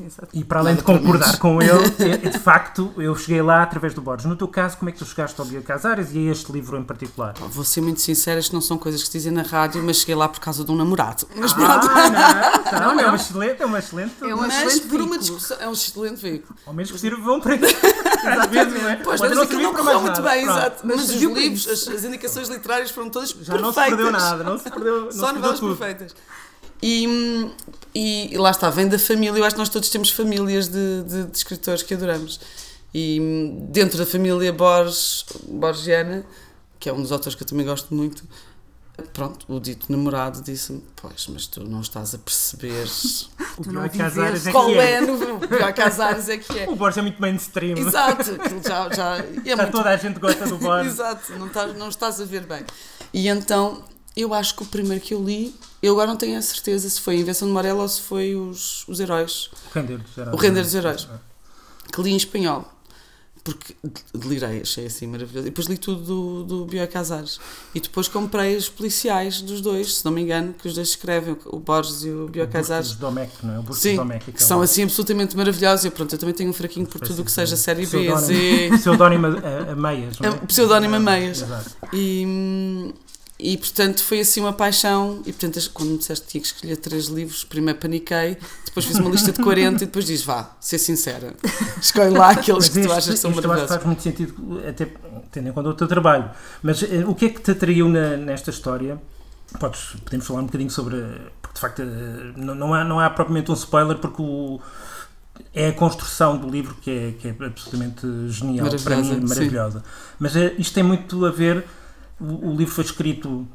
Exato. 0.00 0.28
E 0.32 0.42
para 0.42 0.58
além 0.60 0.74
de 0.74 0.82
concordar 0.82 1.38
com 1.38 1.60
ele, 1.62 1.84
é- 2.00 2.16
de 2.16 2.38
facto, 2.38 2.92
eu 2.96 3.14
cheguei 3.16 3.40
lá 3.42 3.62
através 3.62 3.94
do 3.94 4.00
Borges. 4.00 4.26
No 4.26 4.34
teu 4.36 4.48
caso, 4.48 4.76
como 4.76 4.88
é 4.88 4.92
que 4.92 4.98
tu 4.98 5.04
chegaste 5.04 5.40
ao 5.40 5.46
Bioy 5.46 5.62
Casares 5.62 6.08
e 6.12 6.28
a 6.28 6.32
este 6.32 6.50
livro 6.50 6.76
em 6.76 6.82
particular? 6.82 7.34
Vou 7.50 7.64
ser 7.64 7.80
muito 7.80 8.00
sincera, 8.00 8.40
isto 8.40 8.52
não 8.52 8.60
são 8.60 8.76
coisas 8.76 9.00
que 9.02 9.06
se 9.06 9.12
dizem 9.18 9.30
na 9.32 9.42
rádio, 9.42 9.82
mas 9.84 9.98
cheguei 9.98 10.14
lá 10.16 10.28
por 10.28 10.40
causa 10.40 10.64
de 10.64 10.70
um 10.72 10.74
namorado. 10.76 11.26
Mas 11.36 11.52
pronto. 11.52 11.86
Ah, 11.88 12.80
não, 12.80 12.94
não, 12.96 13.00
é 13.00 13.06
uma 13.06 13.16
excelente, 13.16 13.62
é 13.62 13.66
uma 13.66 13.78
excelente. 13.78 14.14
É 14.22 14.34
um 14.34 14.38
mas 14.38 14.54
excelente 14.54 14.86
por 14.88 15.00
uma 15.00 15.18
discussão. 15.18 15.56
É 15.60 15.68
um 15.68 15.72
excelente 15.72 16.20
veículo. 16.20 16.58
Ao 16.66 16.74
menos 16.74 16.90
que 16.90 16.98
sirvam 16.98 17.40
para 17.40 17.54
vezes, 18.48 18.82
não 18.82 18.88
é? 18.88 18.96
Pois, 18.96 19.20
Pode 19.20 19.34
mas 19.34 19.44
aquilo 19.44 19.62
não 19.62 19.72
para 19.72 19.82
correu 19.84 20.00
muito 20.00 20.20
nada. 20.20 20.30
bem, 20.34 20.44
Pronto. 20.44 20.58
exato. 20.58 20.86
Mas 20.86 20.96
Mas, 20.96 21.10
os 21.10 21.22
livros, 21.22 21.68
as, 21.68 21.88
as 21.88 22.04
indicações 22.04 22.48
literárias 22.48 22.90
foram 22.90 23.10
todas 23.10 23.28
Já 23.30 23.36
perfeitas. 23.36 23.62
não 23.62 23.72
se 23.72 23.80
perdeu 23.88 24.10
nada, 24.12 24.44
não 24.44 24.58
se 24.58 24.70
perdeu, 24.70 25.04
não 25.04 25.12
Só 25.12 25.32
novelas 25.32 25.60
perfeitas. 25.60 26.14
E, 26.86 27.50
e, 27.94 28.34
e 28.34 28.36
lá 28.36 28.50
está, 28.50 28.68
vem 28.68 28.86
da 28.86 28.98
família. 28.98 29.38
Eu 29.38 29.44
acho 29.46 29.54
que 29.54 29.58
nós 29.58 29.70
todos 29.70 29.88
temos 29.88 30.10
famílias 30.10 30.68
de, 30.68 31.02
de, 31.04 31.24
de 31.24 31.34
escritores 31.34 31.82
que 31.82 31.94
adoramos. 31.94 32.38
E 32.92 33.18
dentro 33.70 33.96
da 33.96 34.04
família 34.04 34.52
Borges, 34.52 35.24
Borgiana, 35.48 36.26
que 36.78 36.90
é 36.90 36.92
um 36.92 37.00
dos 37.00 37.10
autores 37.10 37.34
que 37.34 37.42
eu 37.42 37.46
também 37.46 37.64
gosto 37.64 37.94
muito, 37.94 38.22
pronto, 39.14 39.46
o 39.48 39.58
dito 39.58 39.90
namorado 39.90 40.42
disse-me: 40.42 40.84
Pois, 40.94 41.26
mas 41.28 41.46
tu 41.46 41.64
não 41.64 41.80
estás 41.80 42.14
a 42.14 42.18
perceber 42.18 42.86
O 43.56 43.98
Casares 43.98 44.46
é 44.46 44.52
qual 44.52 44.66
que 44.66 44.78
é, 44.78 44.92
é. 44.92 45.00
no 45.00 45.40
pior 45.40 45.72
Casares 45.72 46.28
é 46.28 46.36
que 46.36 46.58
é. 46.58 46.68
O 46.68 46.76
Borges 46.76 46.98
é 46.98 47.02
muito 47.02 47.18
mainstream. 47.18 47.78
Exato, 47.78 48.30
já, 48.62 48.94
já 48.94 49.16
é 49.16 49.42
Já 49.42 49.56
muito 49.56 49.72
toda 49.72 49.88
a 49.88 49.96
gente 49.96 50.20
gosta 50.20 50.44
do 50.44 50.58
Borges. 50.58 50.92
Exato, 50.92 51.32
não 51.38 51.46
estás, 51.46 51.78
não 51.78 51.88
estás 51.88 52.20
a 52.20 52.24
ver 52.26 52.44
bem. 52.44 52.62
E 53.10 53.26
então, 53.26 53.82
eu 54.16 54.32
acho 54.32 54.54
que 54.54 54.62
o 54.62 54.66
primeiro 54.66 55.02
que 55.02 55.14
eu 55.14 55.22
li, 55.22 55.54
eu 55.82 55.92
agora 55.92 56.08
não 56.08 56.16
tenho 56.16 56.38
a 56.38 56.42
certeza 56.42 56.88
se 56.88 57.00
foi 57.00 57.16
a 57.16 57.18
Invenção 57.18 57.48
de 57.48 57.54
Morella 57.54 57.82
ou 57.82 57.88
se 57.88 58.00
foi 58.00 58.34
os, 58.34 58.86
os 58.88 59.00
Heróis, 59.00 59.50
O 59.70 59.74
Render 59.74 59.98
dos 59.98 60.16
Heróis. 60.16 60.34
O 60.34 60.36
Render 60.40 60.62
dos 60.62 60.74
Heróis. 60.74 61.08
que 61.92 62.02
li 62.02 62.10
em 62.12 62.16
espanhol. 62.16 62.70
Porque 63.42 63.76
delirei, 64.14 64.62
achei 64.62 64.86
assim 64.86 65.06
maravilhoso. 65.06 65.46
E 65.46 65.50
depois 65.50 65.66
li 65.66 65.76
tudo 65.76 66.00
do, 66.02 66.44
do 66.44 66.64
Bioy 66.64 66.86
Casares. 66.86 67.38
E 67.74 67.80
depois 67.80 68.08
comprei 68.08 68.56
os 68.56 68.70
policiais 68.70 69.42
dos 69.42 69.60
dois, 69.60 69.96
se 69.96 70.04
não 70.06 70.12
me 70.12 70.22
engano, 70.22 70.54
que 70.54 70.66
os 70.66 70.74
dois 70.74 70.88
escrevem, 70.88 71.36
o 71.44 71.58
Borges 71.58 72.04
e 72.04 72.08
o 72.08 72.26
Bioy 72.26 72.46
Casares. 72.46 72.86
Bustos 72.86 73.00
Domecq, 73.00 73.32
não 73.42 73.54
é? 73.54 73.58
O 73.58 73.62
Bustos 73.62 73.82
Sim, 73.82 73.96
Domecq, 73.96 74.32
que 74.32 74.42
são 74.42 74.62
assim 74.62 74.84
absolutamente 74.84 75.36
maravilhosos. 75.36 75.84
E 75.84 75.90
pronto, 75.90 76.14
eu 76.14 76.18
também 76.18 76.34
tenho 76.34 76.48
um 76.48 76.54
fraquinho 76.54 76.86
por 76.86 77.02
tudo 77.02 77.20
o 77.20 77.24
que 77.24 77.30
seja 77.30 77.54
série 77.54 77.84
B, 77.84 78.16
Z. 78.16 78.70
Pseudónimo 78.78 79.26
a, 79.26 79.72
a 79.72 79.76
meias, 79.76 80.18
não 80.20 80.30
é? 80.30 80.32
É, 80.32 80.36
pseudónimo 80.46 80.96
a 80.96 81.00
meias. 81.00 81.42
Exato. 81.42 81.70
E, 81.92 82.94
e 83.38 83.56
portanto 83.58 84.02
foi 84.02 84.20
assim 84.20 84.40
uma 84.40 84.52
paixão. 84.52 85.20
E 85.26 85.32
portanto, 85.32 85.70
quando 85.72 85.90
me 85.90 85.98
disseste 85.98 86.24
que 86.24 86.30
tinha 86.32 86.40
que 86.42 86.46
escolher 86.48 86.76
três 86.76 87.06
livros, 87.06 87.44
primeiro 87.44 87.78
paniquei, 87.78 88.36
depois 88.64 88.86
fiz 88.86 88.96
uma 88.98 89.10
lista 89.10 89.32
de 89.32 89.42
40 89.42 89.82
e 89.82 89.86
depois 89.86 90.04
diz: 90.06 90.22
vá, 90.22 90.52
ser 90.60 90.78
sincera, 90.78 91.34
escolhe 91.80 92.10
lá 92.10 92.30
aqueles 92.30 92.68
que 92.68 92.82
tu 92.82 92.92
achas 92.92 93.14
que 93.14 93.16
são 93.20 93.30
maravilhosos. 93.30 93.68
faz 93.68 93.84
muito 93.84 94.02
sentido, 94.02 94.60
até 94.68 94.88
tendo 95.32 95.48
em 95.48 95.52
conta 95.52 95.68
o 95.70 95.74
teu 95.74 95.86
trabalho. 95.88 96.30
Mas 96.62 96.82
eh, 96.82 97.04
o 97.06 97.14
que 97.14 97.26
é 97.26 97.28
que 97.30 97.40
te 97.40 97.50
atraiu 97.50 97.88
na- 97.88 98.16
nesta 98.16 98.50
história? 98.50 99.00
Podes, 99.60 99.96
podemos 100.04 100.26
falar 100.26 100.40
um 100.40 100.46
bocadinho 100.46 100.70
sobre. 100.70 100.96
Porque 101.42 101.54
de 101.54 101.60
facto 101.60 101.82
eh, 101.82 102.32
não, 102.36 102.54
não, 102.54 102.74
há, 102.74 102.84
não 102.84 103.00
há 103.00 103.10
propriamente 103.10 103.50
um 103.50 103.54
spoiler, 103.54 103.98
porque 103.98 104.20
o, 104.22 104.60
é 105.52 105.68
a 105.68 105.72
construção 105.72 106.36
do 106.36 106.48
livro 106.48 106.76
que 106.80 106.90
é, 106.90 107.12
que 107.12 107.28
é 107.28 107.46
absolutamente 107.46 108.06
genial, 108.28 108.68
para 108.68 108.78
Maravilhosa, 108.96 109.14
mim, 109.14 109.20
sim. 109.20 109.34
maravilhosa. 109.34 109.82
Mas 110.18 110.34
eh, 110.36 110.54
isto 110.58 110.72
tem 110.74 110.82
muito 110.82 111.24
a 111.26 111.30
ver, 111.30 111.64
o, 112.20 112.50
o 112.50 112.56
livro 112.56 112.74
foi 112.74 112.84
escrito 112.84 113.46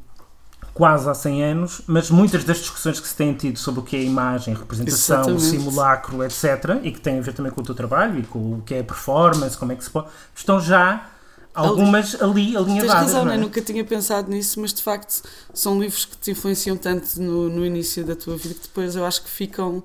quase 0.72 1.08
há 1.08 1.14
100 1.14 1.44
anos, 1.44 1.82
mas 1.86 2.10
muitas 2.10 2.44
das 2.44 2.58
discussões 2.58 3.00
que 3.00 3.08
se 3.08 3.14
têm 3.14 3.34
tido 3.34 3.58
sobre 3.58 3.80
o 3.80 3.82
que 3.82 3.96
é 3.96 4.02
imagem, 4.02 4.54
representação, 4.54 5.20
Exatamente. 5.20 5.42
simulacro, 5.44 6.24
etc., 6.24 6.80
e 6.82 6.92
que 6.92 7.00
têm 7.00 7.18
a 7.18 7.22
ver 7.22 7.34
também 7.34 7.52
com 7.52 7.60
o 7.60 7.64
teu 7.64 7.74
trabalho 7.74 8.20
e 8.20 8.22
com 8.22 8.54
o 8.54 8.62
que 8.62 8.74
é 8.74 8.82
performance, 8.82 9.56
como 9.56 9.72
é 9.72 9.76
que 9.76 9.84
se 9.84 9.90
pode, 9.90 10.08
estão 10.34 10.60
já 10.60 11.10
algumas 11.54 12.14
ali 12.22 12.52
Tens 12.52 12.56
alinhavadas. 12.56 12.94
razão, 12.94 13.24
não 13.24 13.32
é? 13.32 13.36
né? 13.36 13.42
nunca 13.42 13.60
tinha 13.60 13.84
pensado 13.84 14.30
nisso, 14.30 14.60
mas 14.60 14.72
de 14.72 14.82
facto 14.82 15.22
são 15.52 15.80
livros 15.80 16.04
que 16.04 16.16
te 16.16 16.30
influenciam 16.30 16.76
tanto 16.76 17.20
no, 17.20 17.48
no 17.48 17.64
início 17.66 18.04
da 18.04 18.14
tua 18.14 18.36
vida 18.36 18.54
que 18.54 18.62
depois 18.62 18.94
eu 18.94 19.04
acho 19.04 19.22
que 19.22 19.30
ficam, 19.30 19.82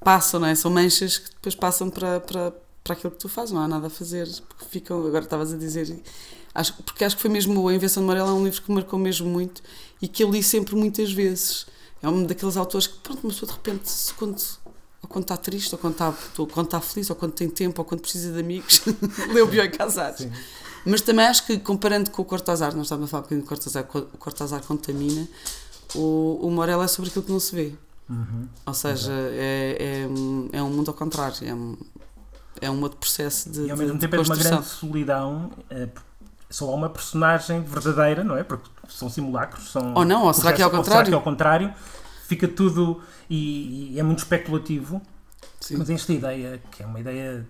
passam, 0.00 0.40
não 0.40 0.48
é? 0.48 0.54
São 0.54 0.70
manchas 0.70 1.18
que 1.18 1.30
depois 1.30 1.54
passam 1.54 1.88
para, 1.88 2.20
para, 2.20 2.52
para 2.82 2.92
aquilo 2.94 3.12
que 3.12 3.18
tu 3.18 3.28
fazes, 3.28 3.52
não 3.52 3.62
há 3.62 3.68
nada 3.68 3.86
a 3.86 3.90
fazer, 3.90 4.28
porque 4.48 4.64
ficam, 4.68 5.06
agora 5.06 5.24
estavas 5.24 5.52
a 5.52 5.56
dizer, 5.56 6.02
acho, 6.54 6.74
porque 6.82 7.04
acho 7.04 7.16
que 7.16 7.22
foi 7.22 7.30
mesmo 7.30 7.68
A 7.68 7.74
Invenção 7.74 8.02
de 8.02 8.06
Morel 8.06 8.26
é 8.26 8.32
um 8.32 8.44
livro 8.44 8.60
que 8.62 8.68
me 8.70 8.74
marcou 8.76 8.98
mesmo 8.98 9.28
muito 9.28 9.62
e 10.00 10.08
que 10.08 10.22
eu 10.24 10.30
li 10.30 10.42
sempre 10.42 10.74
muitas 10.76 11.12
vezes. 11.12 11.66
É 12.02 12.08
um 12.08 12.24
daqueles 12.24 12.56
autores 12.56 12.86
que, 12.86 12.98
pronto, 12.98 13.20
uma 13.24 13.32
pessoa 13.32 13.48
de 13.50 13.54
repente, 13.56 13.88
se 13.90 14.14
quando, 14.14 14.40
ou 15.02 15.08
quando 15.08 15.24
está 15.24 15.36
triste, 15.36 15.72
ou 15.74 15.78
quando 15.78 15.92
está, 15.92 16.14
ou 16.38 16.46
quando 16.46 16.66
está 16.66 16.80
feliz, 16.80 17.10
ou 17.10 17.16
quando 17.16 17.32
tem 17.32 17.48
tempo, 17.48 17.80
ou 17.80 17.84
quando 17.84 18.00
precisa 18.00 18.32
de 18.32 18.40
amigos, 18.40 18.80
o 19.42 19.46
Bioy 19.46 19.68
Casares. 19.70 20.20
Sim. 20.20 20.32
Mas 20.86 21.02
também 21.02 21.26
acho 21.26 21.44
que, 21.46 21.58
comparando 21.58 22.10
com 22.10 22.22
o 22.22 22.24
Cortázar, 22.24 22.74
nós 22.74 22.86
estávamos 22.86 23.08
a 23.08 23.10
falar 23.10 23.20
um 23.20 23.24
bocadinho 23.24 23.42
de 23.42 23.48
Cortázar, 23.48 23.86
o 24.14 24.16
Cortázar 24.18 24.62
contamina, 24.64 25.28
o, 25.94 26.38
o 26.42 26.50
Morel 26.50 26.82
é 26.82 26.88
sobre 26.88 27.10
aquilo 27.10 27.24
que 27.26 27.32
não 27.32 27.40
se 27.40 27.54
vê. 27.54 27.74
Uhum. 28.08 28.48
Ou 28.64 28.72
seja, 28.74 29.12
é, 29.12 30.00
é, 30.02 30.06
um- 30.06 30.48
é 30.52 30.62
um 30.62 30.70
mundo 30.70 30.88
ao 30.88 30.94
contrário, 30.94 31.36
é 31.46 31.52
um, 31.54 31.76
é 32.62 32.70
um 32.70 32.80
outro 32.82 32.96
processo 32.98 33.50
de, 33.50 33.66
E 33.66 33.70
ao 33.70 33.76
mesmo 33.76 33.94
de 33.94 34.00
tempo 34.00 34.16
é 34.16 34.20
uma 34.20 34.34
grande 34.36 34.66
solidão. 34.66 35.50
Só 36.50 36.68
há 36.70 36.74
uma 36.74 36.90
personagem 36.90 37.62
verdadeira, 37.62 38.24
não 38.24 38.36
é? 38.36 38.42
Porque 38.42 38.68
são 38.88 39.08
simulacros. 39.08 39.70
São 39.70 39.94
Ou 39.94 40.04
não, 40.04 40.24
ou 40.24 40.34
será 40.34 40.52
que 40.52 40.60
é 40.60 40.64
ao 40.64 40.70
processos- 40.70 40.92
será 40.92 41.04
que 41.04 41.10
é 41.10 41.12
contrário? 41.12 41.68
ao 41.68 41.70
contrário? 41.72 41.74
Fica 42.26 42.48
tudo. 42.48 43.00
E, 43.28 43.92
e 43.94 44.00
é 44.00 44.02
muito 44.02 44.18
especulativo. 44.18 45.00
Sim. 45.60 45.76
Mas 45.78 45.88
esta 45.90 46.12
ideia, 46.12 46.60
que 46.70 46.82
é 46.82 46.86
uma 46.86 46.98
ideia. 47.00 47.46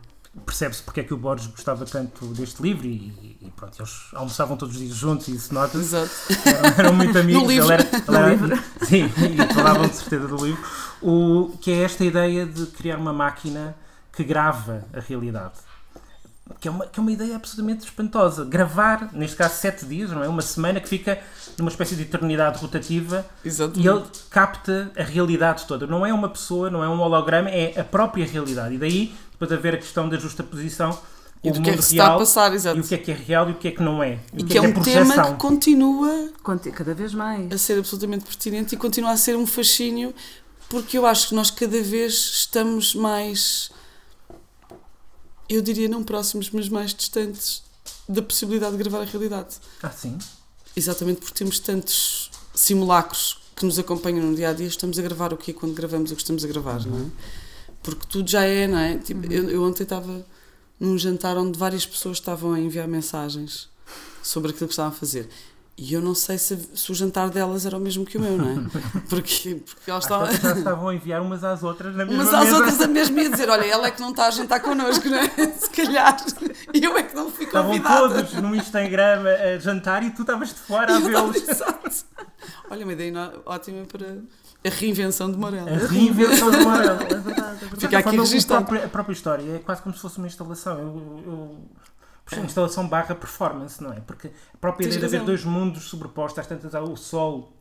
Percebe-se 0.47 0.83
porque 0.85 1.01
é 1.01 1.03
que 1.03 1.13
o 1.13 1.17
Borges 1.17 1.49
gostava 1.49 1.85
tanto 1.85 2.27
deste 2.27 2.63
livro 2.63 2.87
e, 2.87 3.37
e 3.43 3.53
pronto, 3.57 3.77
eles 3.81 3.91
almoçavam 4.13 4.57
todos 4.57 4.77
os 4.77 4.81
dias 4.81 4.95
juntos 4.95 5.27
e 5.27 5.35
isso 5.35 5.53
nota-se. 5.53 5.79
Exato. 5.97 6.11
eram, 6.47 6.75
eram 6.79 6.93
muito 6.93 7.19
amigos. 7.19 7.49
livro. 7.49 7.73
Ele 7.73 7.83
era, 8.17 8.33
ele 8.33 8.53
era- 8.53 8.65
Sim, 8.87 9.05
e 9.07 9.55
falavam 9.55 9.89
de 9.89 9.97
certeza 9.97 10.29
do 10.29 10.37
livro. 10.45 10.63
O, 11.03 11.57
que 11.61 11.73
é 11.73 11.83
esta 11.83 12.05
ideia 12.05 12.47
de 12.47 12.67
criar 12.67 12.99
uma 12.99 13.13
máquina 13.13 13.75
que 14.13 14.23
grava 14.23 14.85
a 14.95 15.01
realidade. 15.01 15.55
Que 16.59 16.69
é, 16.69 16.71
uma, 16.71 16.87
que 16.87 16.99
é 16.99 17.03
uma 17.03 17.13
ideia 17.13 17.37
absolutamente 17.37 17.85
espantosa. 17.85 18.45
Gravar, 18.45 19.11
neste 19.13 19.37
caso, 19.37 19.55
sete 19.55 19.85
dias, 19.87 20.11
não 20.11 20.23
é? 20.25 20.29
Uma 20.29 20.43
semana 20.43 20.81
que 20.81 20.89
fica 20.89 21.19
numa 21.57 21.71
espécie 21.71 21.95
de 21.95 22.03
eternidade 22.03 22.59
rotativa 22.59 23.25
Exato. 23.45 23.79
e 23.79 23.87
ele 23.87 24.03
capta 24.31 24.91
a 24.97 25.03
realidade 25.03 25.65
toda. 25.67 25.87
Não 25.87 26.05
é 26.05 26.13
uma 26.13 26.29
pessoa, 26.29 26.69
não 26.71 26.83
é 26.83 26.89
um 26.89 27.01
holograma, 27.01 27.49
é 27.51 27.79
a 27.81 27.85
própria 27.85 28.27
realidade. 28.27 28.75
E 28.75 28.79
daí, 28.79 29.15
depois 29.33 29.53
haver 29.53 29.75
a 29.75 29.79
questão 29.79 30.09
da 30.09 30.19
justaposição 30.19 30.99
E 31.43 31.51
o 31.51 31.53
do 31.55 31.63
que 31.63 31.69
é 31.69 31.73
mundo 31.73 31.81
que 31.81 31.87
se 31.87 31.93
está 31.95 32.05
a 32.05 32.07
real 32.09 32.19
passar, 32.19 32.53
exato. 32.53 32.77
e 32.77 32.81
o 32.81 32.85
que 32.85 32.95
é 32.95 32.99
que 32.99 33.11
é 33.11 33.15
real 33.15 33.49
e 33.49 33.53
o 33.53 33.55
que 33.55 33.69
é 33.69 33.71
que 33.71 33.83
não 33.83 34.03
é. 34.03 34.19
E 34.37 34.43
o 34.43 34.47
que 34.47 34.59
é 34.59 34.61
um 34.61 34.73
tema 34.75 35.23
que 35.25 35.35
continua 35.35 36.29
Conti- 36.43 36.71
Cada 36.73 36.93
vez 36.95 37.15
mais. 37.15 37.51
a 37.53 37.57
ser 37.59 37.79
absolutamente 37.79 38.25
pertinente 38.25 38.75
e 38.75 38.79
continua 38.79 39.13
a 39.13 39.17
ser 39.17 39.37
um 39.37 39.47
fascínio 39.47 40.13
porque 40.69 40.99
eu 40.99 41.07
acho 41.07 41.29
que 41.31 41.35
nós 41.35 41.51
cada 41.51 41.83
vez 41.83 42.13
estamos 42.13 42.95
mais 42.95 43.71
eu 45.51 45.61
diria 45.61 45.89
não 45.89 46.05
próximos 46.05 46.49
mas 46.51 46.69
mais 46.69 46.95
distantes 46.95 47.63
da 48.09 48.23
possibilidade 48.23 48.77
de 48.77 48.83
gravar 48.83 49.01
a 49.03 49.05
realidade. 49.05 49.57
Ah, 49.83 49.91
sim. 49.91 50.17
exatamente 50.77 51.21
porque 51.21 51.35
temos 51.35 51.59
tantos 51.59 52.31
simulacros 52.55 53.39
que 53.57 53.65
nos 53.67 53.79
acompanham 53.79 54.25
no 54.25 54.35
dia 54.35 54.51
a 54.51 54.53
dia 54.53 54.67
estamos 54.67 54.99
a 54.99 55.03
gravar 55.03 55.33
o 55.33 55.37
quê 55.37 55.53
quando 55.53 55.75
gravamos 55.75 56.11
o 56.11 56.15
que 56.15 56.23
estamos 56.23 56.45
a 56.45 56.49
gravar 56.49 56.87
não 56.87 57.07
é? 57.07 57.11
porque 57.83 58.07
tudo 58.09 58.31
já 58.31 58.45
é 58.45 58.67
não 58.67 58.79
é? 58.79 58.97
Tipo, 58.99 59.31
eu, 59.33 59.51
eu 59.51 59.63
ontem 59.63 59.83
estava 59.83 60.25
num 60.79 60.97
jantar 60.97 61.37
onde 61.37 61.59
várias 61.59 61.85
pessoas 61.85 62.19
estavam 62.19 62.53
a 62.53 62.61
enviar 62.61 62.89
mensagens 62.89 63.69
sobre 64.23 64.51
aquilo 64.51 64.69
que 64.69 64.73
estavam 64.73 64.93
a 64.93 64.95
fazer 64.95 65.29
e 65.83 65.95
eu 65.95 66.03
não 66.03 66.15
sei 66.15 66.37
se, 66.37 66.59
se 66.75 66.93
o 66.93 66.95
jantar 66.95 67.31
delas 67.31 67.65
era 67.65 67.75
o 67.75 67.81
mesmo 67.81 68.05
que 68.05 68.19
o 68.19 68.21
meu, 68.21 68.37
não 68.37 68.51
é? 68.51 68.55
Porque, 69.09 69.55
porque 69.65 69.91
elas 69.91 70.05
estavam. 70.05 70.31
já 70.31 70.53
estavam 70.59 70.89
a 70.91 70.95
enviar 70.95 71.23
umas 71.23 71.43
às 71.43 71.63
outras 71.63 71.97
na 71.97 72.05
mesma 72.05 72.23
Umas 72.23 72.35
às 72.35 72.45
mesa. 72.45 72.57
outras 72.57 72.81
a 72.83 72.87
mesma 72.87 73.23
ia 73.23 73.31
dizer: 73.31 73.49
Olha, 73.49 73.65
ela 73.65 73.87
é 73.87 73.91
que 73.91 74.01
não 74.01 74.11
está 74.11 74.27
a 74.27 74.31
jantar 74.31 74.61
connosco, 74.61 75.09
não 75.09 75.17
é? 75.17 75.29
Se 75.59 75.71
calhar. 75.71 76.17
E 76.75 76.85
eu 76.85 76.97
é 76.99 77.03
que 77.03 77.15
não 77.15 77.31
fui 77.31 77.47
Estavam 77.47 77.71
convidada. 77.71 78.09
todos 78.25 78.35
no 78.35 78.55
Instagram 78.55 79.25
a 79.55 79.59
jantar 79.59 80.03
e 80.05 80.11
tu 80.11 80.21
estavas 80.21 80.49
de 80.51 80.55
fora 80.57 80.93
E 80.93 80.97
a 80.97 80.99
vê-los. 81.01 81.37
Exato. 81.49 81.91
Olha, 82.71 82.85
uma 82.85 82.93
ideia 82.93 83.33
ótima 83.47 83.85
para 83.87 84.19
a 84.65 84.69
reinvenção 84.69 85.33
de 85.33 85.39
Morel. 85.39 85.67
A 85.67 85.87
reinvenção 85.89 86.51
do 86.51 86.57
amarelo. 86.59 87.01
É 87.03 87.07
verdade, 87.15 87.15
é 87.15 87.19
verdade. 87.19 87.81
Fica 87.81 87.99
aqui 87.99 88.17
registado. 88.19 88.75
A 88.77 88.89
própria 88.89 89.13
história 89.15 89.57
é 89.57 89.59
quase 89.59 89.81
como 89.83 89.95
se 89.95 90.01
fosse 90.03 90.19
uma 90.19 90.27
instalação. 90.27 90.79
Eu, 90.79 91.23
eu, 91.27 91.59
instalação 92.39 92.87
barra 92.89 93.15
performance, 93.15 93.83
não 93.83 93.93
é? 93.93 94.01
Porque 94.01 94.29
a 94.55 94.57
própria 94.59 94.85
Tens 94.87 94.97
ideia 94.97 95.01
de 95.01 95.17
haver 95.17 95.19
razão. 95.21 95.27
dois 95.27 95.45
mundos 95.45 95.85
sobrepostos, 95.85 96.39
às 96.39 96.47
tantas 96.47 96.75
há 96.75 96.81
o 96.81 96.97
sol, 96.97 97.53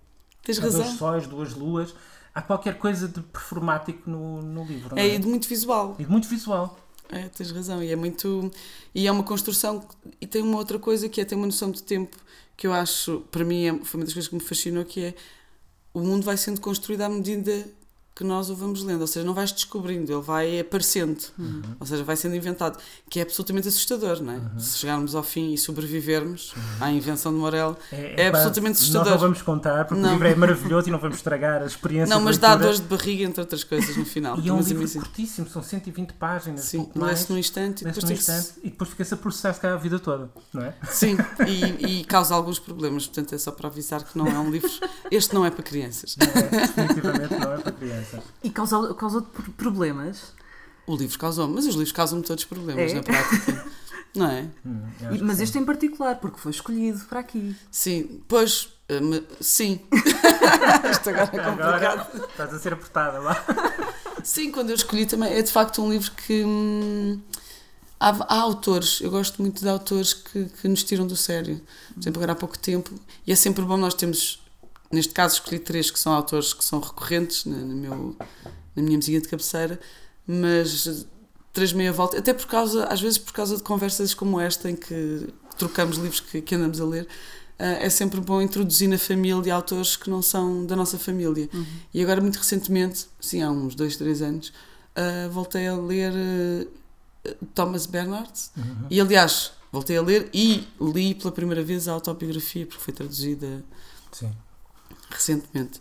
Tens 0.43 0.57
há 0.59 0.61
dois 0.61 0.75
razão. 0.75 0.95
sóis, 0.97 1.27
duas 1.27 1.53
luas. 1.53 1.93
Há 2.33 2.41
qualquer 2.41 2.77
coisa 2.77 3.07
de 3.07 3.21
performático 3.21 4.09
no, 4.09 4.41
no 4.41 4.63
livro. 4.63 4.95
não 4.95 5.01
É 5.01 5.07
É, 5.07 5.15
e 5.15 5.17
de 5.19 5.27
muito 5.27 5.47
visual. 5.47 5.95
E 5.97 6.03
de 6.03 6.09
muito 6.11 6.27
visual. 6.27 6.77
É, 7.11 7.27
tens 7.29 7.51
razão. 7.51 7.81
E 7.81 7.91
é 7.91 7.95
muito. 7.95 8.51
E 8.93 9.07
é 9.07 9.11
uma 9.11 9.23
construção. 9.23 9.83
E 10.21 10.27
tem 10.27 10.41
uma 10.43 10.57
outra 10.57 10.77
coisa 10.77 11.09
que 11.09 11.19
é 11.19 11.25
ter 11.25 11.33
uma 11.35 11.47
noção 11.47 11.71
de 11.71 11.81
tempo 11.81 12.15
que 12.55 12.67
eu 12.67 12.73
acho, 12.73 13.21
para 13.31 13.43
mim, 13.43 13.65
é- 13.65 13.79
foi 13.83 13.99
uma 13.99 14.05
das 14.05 14.13
coisas 14.13 14.27
que 14.27 14.35
me 14.35 14.41
fascinou, 14.41 14.85
que 14.85 15.05
é 15.05 15.15
o 15.93 16.01
mundo 16.01 16.23
vai 16.23 16.37
sendo 16.37 16.61
construído 16.61 17.01
à 17.01 17.09
medida 17.09 17.65
que 18.15 18.23
nós 18.25 18.49
o 18.49 18.55
vamos 18.55 18.83
lendo. 18.83 18.99
Ou 19.01 19.07
seja, 19.07 19.25
não 19.25 19.33
vais 19.33 19.51
descobrindo, 19.51 20.11
ele 20.11 20.21
vai 20.21 20.59
aparecendo. 20.59 21.21
Uhum. 21.37 21.61
Ou 21.79 21.87
seja, 21.87 22.03
vai 22.03 22.15
sendo 22.17 22.35
inventado. 22.35 22.77
Que 23.09 23.19
é 23.19 23.23
absolutamente 23.23 23.67
assustador, 23.69 24.21
não 24.21 24.33
é? 24.33 24.37
Uhum. 24.37 24.59
Se 24.59 24.77
chegarmos 24.79 25.15
ao 25.15 25.23
fim 25.23 25.53
e 25.53 25.57
sobrevivermos 25.57 26.53
à 26.81 26.91
invenção 26.91 27.31
de 27.31 27.37
Morel. 27.39 27.77
É, 27.91 28.23
É 28.23 28.27
absolutamente 28.27 28.73
quase- 28.77 28.83
assustador. 28.83 29.11
Nós 29.11 29.21
não 29.21 29.27
vamos 29.29 29.41
contar, 29.41 29.85
porque 29.85 30.01
Não. 30.01 30.09
o 30.09 30.13
livro 30.13 30.27
é 30.27 30.35
maravilhoso 30.35 30.89
e 30.89 30.91
não 30.91 30.99
vamos 30.99 31.17
estragar 31.17 31.61
a 31.61 31.65
experiência 31.65 32.13
Não, 32.13 32.21
mas 32.21 32.37
dá 32.37 32.55
dores 32.55 32.79
de 32.81 32.87
barriga, 32.87 33.23
entre 33.23 33.39
outras 33.41 33.63
coisas, 33.63 33.95
no 33.95 34.05
final. 34.05 34.37
E 34.43 34.49
é 34.49 34.53
um 34.53 34.59
livro 34.61 34.83
assim, 34.83 34.99
curtíssimo, 34.99 35.47
são 35.49 35.63
120 35.63 36.13
páginas, 36.13 36.61
Sim, 36.65 36.89
mais. 36.95 37.19
lê-se 37.19 37.31
num 37.31 37.37
instante 37.37 37.81
e 37.81 37.85
depois 37.85 38.03
num 38.03 38.11
instante 38.11 38.49
e 38.63 38.69
depois 38.69 38.89
fica-se 38.89 39.13
a 39.13 39.17
processar 39.17 39.53
calhar 39.59 39.77
a 39.77 39.79
vida 39.79 39.97
toda, 39.99 40.29
não 40.53 40.61
é? 40.63 40.75
Sim, 40.89 41.15
e, 41.47 41.99
e 42.01 42.03
causa 42.05 42.33
alguns 42.35 42.59
problemas, 42.59 43.05
portanto 43.07 43.33
é 43.33 43.37
só 43.37 43.51
para 43.51 43.67
avisar 43.69 44.03
que 44.03 44.17
não 44.17 44.27
é 44.27 44.37
um 44.39 44.49
livro. 44.51 44.69
Este 45.09 45.33
não 45.33 45.45
é 45.45 45.49
para 45.51 45.63
crianças. 45.63 46.15
Não 46.17 46.27
é? 46.27 46.41
Definitivamente 46.67 47.33
não 47.35 47.53
é 47.53 47.57
para 47.57 47.71
crianças. 47.71 48.08
E 48.43 48.49
causou, 48.49 48.93
causou 48.95 49.21
por- 49.21 49.49
problemas. 49.51 50.33
O 50.87 50.95
livro 50.95 51.17
causou, 51.19 51.47
mas 51.47 51.65
os 51.65 51.73
livros 51.75 51.91
causam-me 51.91 52.23
todos 52.25 52.43
problemas 52.45 52.91
É? 52.91 52.95
na 52.95 53.03
prática. 53.03 53.65
Não 54.15 54.25
é? 54.25 54.47
Hum, 54.65 54.81
E- 55.13 55.21
mas 55.21 55.39
este 55.39 55.57
em 55.59 55.65
particular, 55.65 56.15
porque 56.15 56.39
foi 56.39 56.51
escolhido 56.51 56.99
para 57.05 57.19
aqui. 57.19 57.55
Sim, 57.69 58.21
pois, 58.27 58.69
eh, 58.87 58.99
me- 58.99 59.23
sim. 59.39 59.79
Isto 60.91 61.09
agora 61.11 61.23
é 61.25 61.39
complicado. 61.43 61.61
Agora 61.75 62.25
estás 62.29 62.53
a 62.53 62.59
ser 62.59 62.73
apertada 62.73 63.19
lá. 63.19 63.45
Sim, 64.23 64.51
quando 64.51 64.71
eu 64.71 64.75
escolhi 64.75 65.05
também, 65.05 65.31
é 65.31 65.41
de 65.43 65.51
facto 65.51 65.81
um 65.83 65.91
livro 65.91 66.11
que. 66.11 66.43
hum, 66.43 67.21
há, 67.99 68.09
há 68.09 68.39
autores, 68.41 68.99
eu 69.01 69.11
gosto 69.11 69.41
muito 69.43 69.61
de 69.61 69.69
autores 69.69 70.13
que, 70.13 70.45
que 70.45 70.67
nos 70.67 70.83
tiram 70.83 71.05
do 71.05 71.15
sério. 71.15 71.61
Por 71.93 71.99
exemplo, 72.01 72.19
agora 72.19 72.31
há 72.31 72.35
pouco 72.35 72.57
tempo, 72.57 72.91
e 73.27 73.31
é 73.31 73.35
sempre 73.35 73.63
bom 73.63 73.77
nós 73.77 73.93
temos, 73.93 74.41
neste 74.91 75.13
caso, 75.13 75.35
escolhi 75.35 75.59
três 75.59 75.91
que 75.91 75.99
são 75.99 76.13
autores 76.13 76.53
que 76.53 76.63
são 76.63 76.79
recorrentes 76.79 77.45
na, 77.45 77.57
no 77.57 77.75
meu, 77.75 78.15
na 78.75 78.83
minha 78.83 78.97
mesinha 78.97 79.21
de 79.21 79.27
cabeceira, 79.27 79.79
mas 80.25 81.05
três 81.53 81.73
meia 81.73 81.91
volta, 81.91 82.17
até 82.17 82.33
por 82.33 82.47
causa, 82.47 82.85
às 82.85 83.01
vezes 83.01 83.17
por 83.17 83.33
causa 83.33 83.57
de 83.57 83.63
conversas 83.63 84.13
como 84.13 84.39
esta 84.39 84.69
em 84.69 84.75
que 84.75 85.27
trocamos 85.57 85.97
livros 85.97 86.19
que, 86.21 86.41
que 86.41 86.55
andamos 86.55 86.79
a 86.79 86.85
ler. 86.85 87.07
eh, 87.57 87.85
é 87.85 87.89
sempre 87.89 88.21
bom 88.21 88.41
introduzir 88.41 88.87
na 88.87 88.97
família 88.97 89.53
autores 89.53 89.95
que 89.95 90.09
não 90.09 90.21
são 90.21 90.65
da 90.65 90.75
nossa 90.75 90.97
família. 90.97 91.49
E 91.93 92.01
agora, 92.01 92.21
muito 92.21 92.37
recentemente, 92.37 93.07
sim, 93.19 93.41
há 93.41 93.51
uns 93.51 93.75
dois, 93.75 93.97
três 93.97 94.21
anos, 94.21 94.53
ah, 94.95 95.27
voltei 95.29 95.67
a 95.67 95.75
ler 95.75 96.13
ah, 97.25 97.31
Thomas 97.53 97.85
Bernard. 97.85 98.31
Uhum. 98.55 98.87
E, 98.89 99.01
aliás, 99.01 99.51
voltei 99.71 99.97
a 99.97 100.01
ler 100.01 100.29
e 100.33 100.67
li 100.79 101.13
pela 101.13 101.31
primeira 101.31 101.63
vez 101.63 101.87
a 101.87 101.93
autobiografia, 101.93 102.65
porque 102.65 102.81
foi 102.81 102.93
traduzida 102.93 103.63
Sim. 104.11 104.31
Recentemente. 105.09 105.79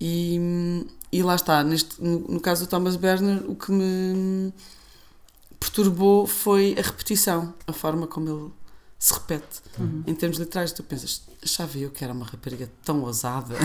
E, 0.00 0.86
e 1.10 1.22
lá 1.22 1.34
está, 1.34 1.62
neste, 1.64 2.02
no, 2.02 2.18
no 2.20 2.40
caso 2.40 2.64
do 2.66 2.68
Thomas 2.68 2.96
Bernard, 2.96 3.44
o 3.48 3.54
que 3.54 3.72
me 3.72 4.52
perturbou 5.58 6.26
foi 6.26 6.76
a 6.78 6.82
repetição, 6.82 7.54
a 7.66 7.72
forma 7.72 8.06
como 8.06 8.28
ele 8.28 8.50
se 8.98 9.12
repete. 9.14 9.60
Em 10.06 10.14
termos 10.14 10.38
literais, 10.38 10.72
tu 10.72 10.82
pensas, 10.82 11.22
achava 11.42 11.76
eu 11.78 11.90
que 11.90 12.02
era 12.02 12.12
uma 12.14 12.24
rapariga 12.24 12.70
tão 12.84 13.02
ousada. 13.02 13.54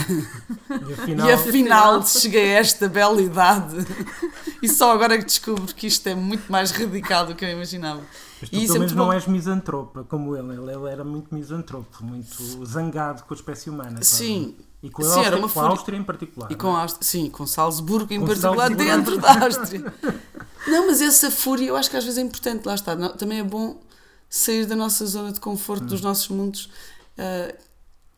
E 0.70 0.94
afinal, 0.94 1.27
E 1.27 1.32
afinal 1.34 2.06
cheguei 2.06 2.56
a 2.56 2.60
esta 2.60 2.88
bela 2.89 3.22
idade 3.22 3.75
e 4.62 4.68
só 4.70 4.91
agora 4.91 5.18
que 5.18 5.25
descubro 5.25 5.74
que 5.75 5.88
isto 5.88 6.08
é 6.08 6.15
muito 6.15 6.50
mais 6.51 6.72
radical 6.72 7.25
do 7.25 7.36
que 7.36 7.44
eu 7.46 7.50
imaginava. 7.50 8.01
mas 8.39 8.50
tu 8.50 8.56
E 8.56 8.62
pelo 8.65 8.75
é 8.75 8.80
menos 8.80 8.94
não 8.94 9.06
bom. 9.06 9.13
és 9.13 9.27
misantropa 9.27 10.03
como 10.06 10.36
ele. 10.36 10.53
ele. 10.53 10.72
Ele 10.74 10.89
era 10.89 11.03
muito 11.03 11.34
misantropo, 11.34 12.03
muito 12.03 12.65
zangado 12.65 13.24
com 13.24 13.34
a 13.34 13.38
espécie 13.38 13.70
humana. 13.70 14.01
Sim, 14.01 14.56
E 14.83 14.89
com 14.89 15.03
a, 15.03 15.05
Sim, 15.05 15.11
Áustria, 15.19 15.38
com 15.39 15.45
a 15.45 15.50
fúria. 15.50 15.69
Áustria 15.69 15.97
em 15.97 16.03
particular. 16.03 16.51
e 16.51 16.55
com 16.55 16.75
a 16.75 16.81
Áustria, 16.81 17.03
sim, 17.07 17.29
com 17.29 17.45
Salzburgo 17.45 18.11
em 18.13 18.19
Com 18.19 18.25
particular 18.27 18.67
Salzburgo. 18.69 18.83
dentro 18.83 19.17
da 19.19 19.43
Áustria. 19.45 19.93
Não, 20.67 20.88
mas 20.88 21.01
essa 21.01 21.29
fúria 21.31 21.67
eu 21.67 21.75
acho 21.75 21.89
que 21.89 21.97
às 21.97 22.03
vezes 22.03 22.17
é 22.17 22.21
importante, 22.21 22.65
lá 22.65 22.73
está. 22.75 22.95
Não- 22.95 23.15
também 23.15 23.39
é 23.39 23.43
bom 23.43 23.79
sair 24.29 24.65
da 24.65 24.75
nossa 24.75 25.05
zona 25.05 25.31
de 25.31 25.39
conforto, 25.39 25.83
Hum. 25.83 25.88
dos 25.88 26.01
nossos 26.01 26.27
mundos. 26.29 26.69
Ah, 27.17 27.53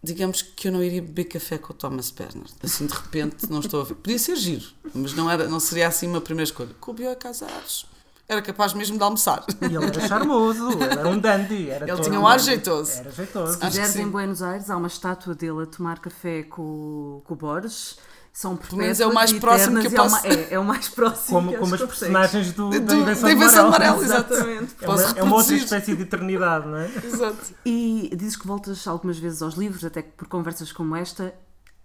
digamos 0.02 0.42
que 0.42 0.68
eu 0.68 0.72
não 0.72 0.84
iria 0.84 1.02
beber 1.02 1.24
café 1.26 1.58
com 1.58 1.72
o 1.72 1.76
Thomas 1.76 2.12
Bernard. 2.12 2.52
Assim, 2.62 2.86
de 2.86 2.94
repente, 2.94 3.50
não 3.50 3.60
estou 3.62 3.82
a 3.82 3.84
ver. 3.86 3.96
Podia 3.96 4.20
ser 4.20 4.36
giro, 4.36 4.66
mas 4.94 5.14
não, 5.14 5.30
era, 5.30 5.48
não 5.48 5.60
seria 5.60 5.88
assim 5.88 6.08
uma 6.08 6.20
primeira 6.22 6.44
escolha. 6.50 6.70
Com 6.80 6.92
o 6.92 6.94
Bioy 6.94 7.16
Casares. 7.16 7.86
Era 8.34 8.42
capaz 8.42 8.74
mesmo 8.74 8.98
de 8.98 9.04
almoçar. 9.04 9.44
E 9.62 9.66
ele 9.66 9.86
era 9.86 10.08
charmoso, 10.08 10.72
ele 10.72 10.84
era 11.00 11.08
um 11.08 11.18
dandy. 11.20 11.70
Era 11.70 11.86
Ele 11.86 11.96
todo 11.96 12.04
tinha 12.06 12.20
um 12.20 12.28
ar 12.28 12.40
jeitoso. 12.40 12.92
Era 13.00 13.12
jeitoso. 13.12 13.54
Estiveres 13.64 13.92
sim. 13.94 14.02
em 14.02 14.10
Buenos 14.10 14.42
Aires, 14.42 14.70
há 14.70 14.76
uma 14.78 14.88
estátua 14.88 15.36
dele 15.36 15.64
a 15.64 15.66
tomar 15.66 16.00
café 16.00 16.44
com, 16.44 17.22
com 17.24 17.34
o 17.34 17.38
Borges. 17.38 17.98
São 18.36 18.56
Pelo 18.58 18.78
menos 18.82 19.00
é 19.00 19.06
o 19.06 19.14
mais 19.14 19.32
próximo 19.32 19.80
que 19.80 19.86
eu 19.86 19.92
posso- 19.92 20.26
É, 20.26 20.34
é, 20.34 20.48
é 20.56 20.60
o 20.60 20.66
mais 20.66 20.90
próximo 20.90 21.38
Como, 21.38 21.52
que 21.52 21.58
como 21.60 21.76
as 21.76 21.82
personagens 21.82 22.52
do, 22.54 22.72
Do- 22.72 22.80
da 22.82 22.96
Invenção 22.96 23.22
da 23.22 23.28
de 23.28 23.34
Invenção 23.36 23.68
exato. 24.02 24.34
Exatamente. 24.34 24.76
É 24.82 24.88
uma, 24.90 25.02
é 25.20 25.24
uma 25.24 25.36
outra 25.36 25.54
espécie 25.56 25.96
de 25.96 26.02
eternidade, 26.02 26.68
não 26.68 26.78
é? 26.80 26.90
Exato. 27.06 27.54
E 27.64 28.12
dizes 28.18 28.36
que 28.36 28.48
voltas 28.48 28.88
algumas 28.88 29.20
vezes 29.20 29.44
aos 29.44 29.54
livros, 29.54 29.86
até 29.86 30.02
que 30.02 30.14
por 30.18 30.28
conversas 30.28 30.72
como 30.72 30.96
esta, 30.96 31.32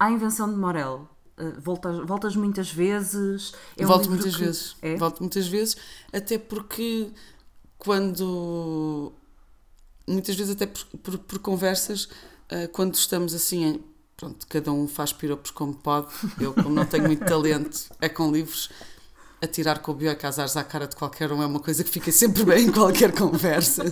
à 0.00 0.10
invenção 0.10 0.48
de 0.50 0.56
Morel. 0.58 1.06
Uh, 1.40 1.60
voltas, 1.60 1.96
voltas 2.06 2.34
muitas 2.36 2.70
vezes. 2.70 3.52
É 3.76 3.84
um 3.84 3.88
Volto 3.88 4.08
muitas 4.10 4.34
que- 4.34 4.44
vezes. 4.44 4.76
É? 4.82 4.96
Volto 4.96 5.20
muitas 5.20 5.46
vezes, 5.46 5.76
até 6.12 6.36
porque 6.38 7.10
quando. 7.78 9.12
Muitas 10.06 10.34
vezes, 10.36 10.52
até 10.54 10.66
por, 10.66 10.84
por, 11.02 11.18
por 11.18 11.38
conversas, 11.38 12.08
ah, 12.50 12.66
quando 12.72 12.94
estamos 12.94 13.34
assim, 13.34 13.64
em- 13.64 13.84
pronto, 14.16 14.46
cada 14.48 14.72
um 14.72 14.88
faz 14.88 15.12
piropos 15.12 15.50
como 15.50 15.74
pode. 15.74 16.08
Eu, 16.40 16.54
como 16.54 16.70
não 16.70 16.84
tenho 16.86 17.04
muito 17.04 17.24
talento, 17.24 17.88
é 18.00 18.08
com 18.08 18.30
livros. 18.32 18.70
Atirar 19.40 19.78
com 19.80 19.92
o 19.92 19.94
Bioy 19.94 20.16
Casares 20.16 20.56
à 20.56 20.64
cara 20.64 20.88
de 20.88 20.96
qualquer 20.96 21.30
um 21.30 21.40
é 21.40 21.46
uma 21.46 21.60
coisa 21.60 21.84
que 21.84 21.90
fica 21.90 22.10
sempre 22.10 22.44
bem 22.44 22.66
em 22.66 22.72
qualquer 22.72 23.12
conversa. 23.14 23.84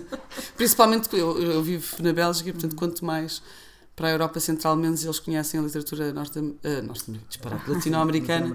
Principalmente 0.56 1.08
eu, 1.16 1.40
eu 1.40 1.62
vivo 1.62 1.86
na 2.02 2.12
Bélgica, 2.12 2.50
portanto, 2.52 2.74
quanto 2.74 3.04
mais 3.04 3.40
para 3.96 4.08
a 4.08 4.10
Europa 4.10 4.38
Central, 4.38 4.76
menos 4.76 5.02
eles 5.02 5.18
conhecem 5.18 5.58
a 5.58 5.62
literatura 5.62 6.12
norte, 6.12 6.38
uh, 6.38 6.54
norte 6.84 7.10
disparate, 7.28 7.68
latino-americana. 7.70 8.54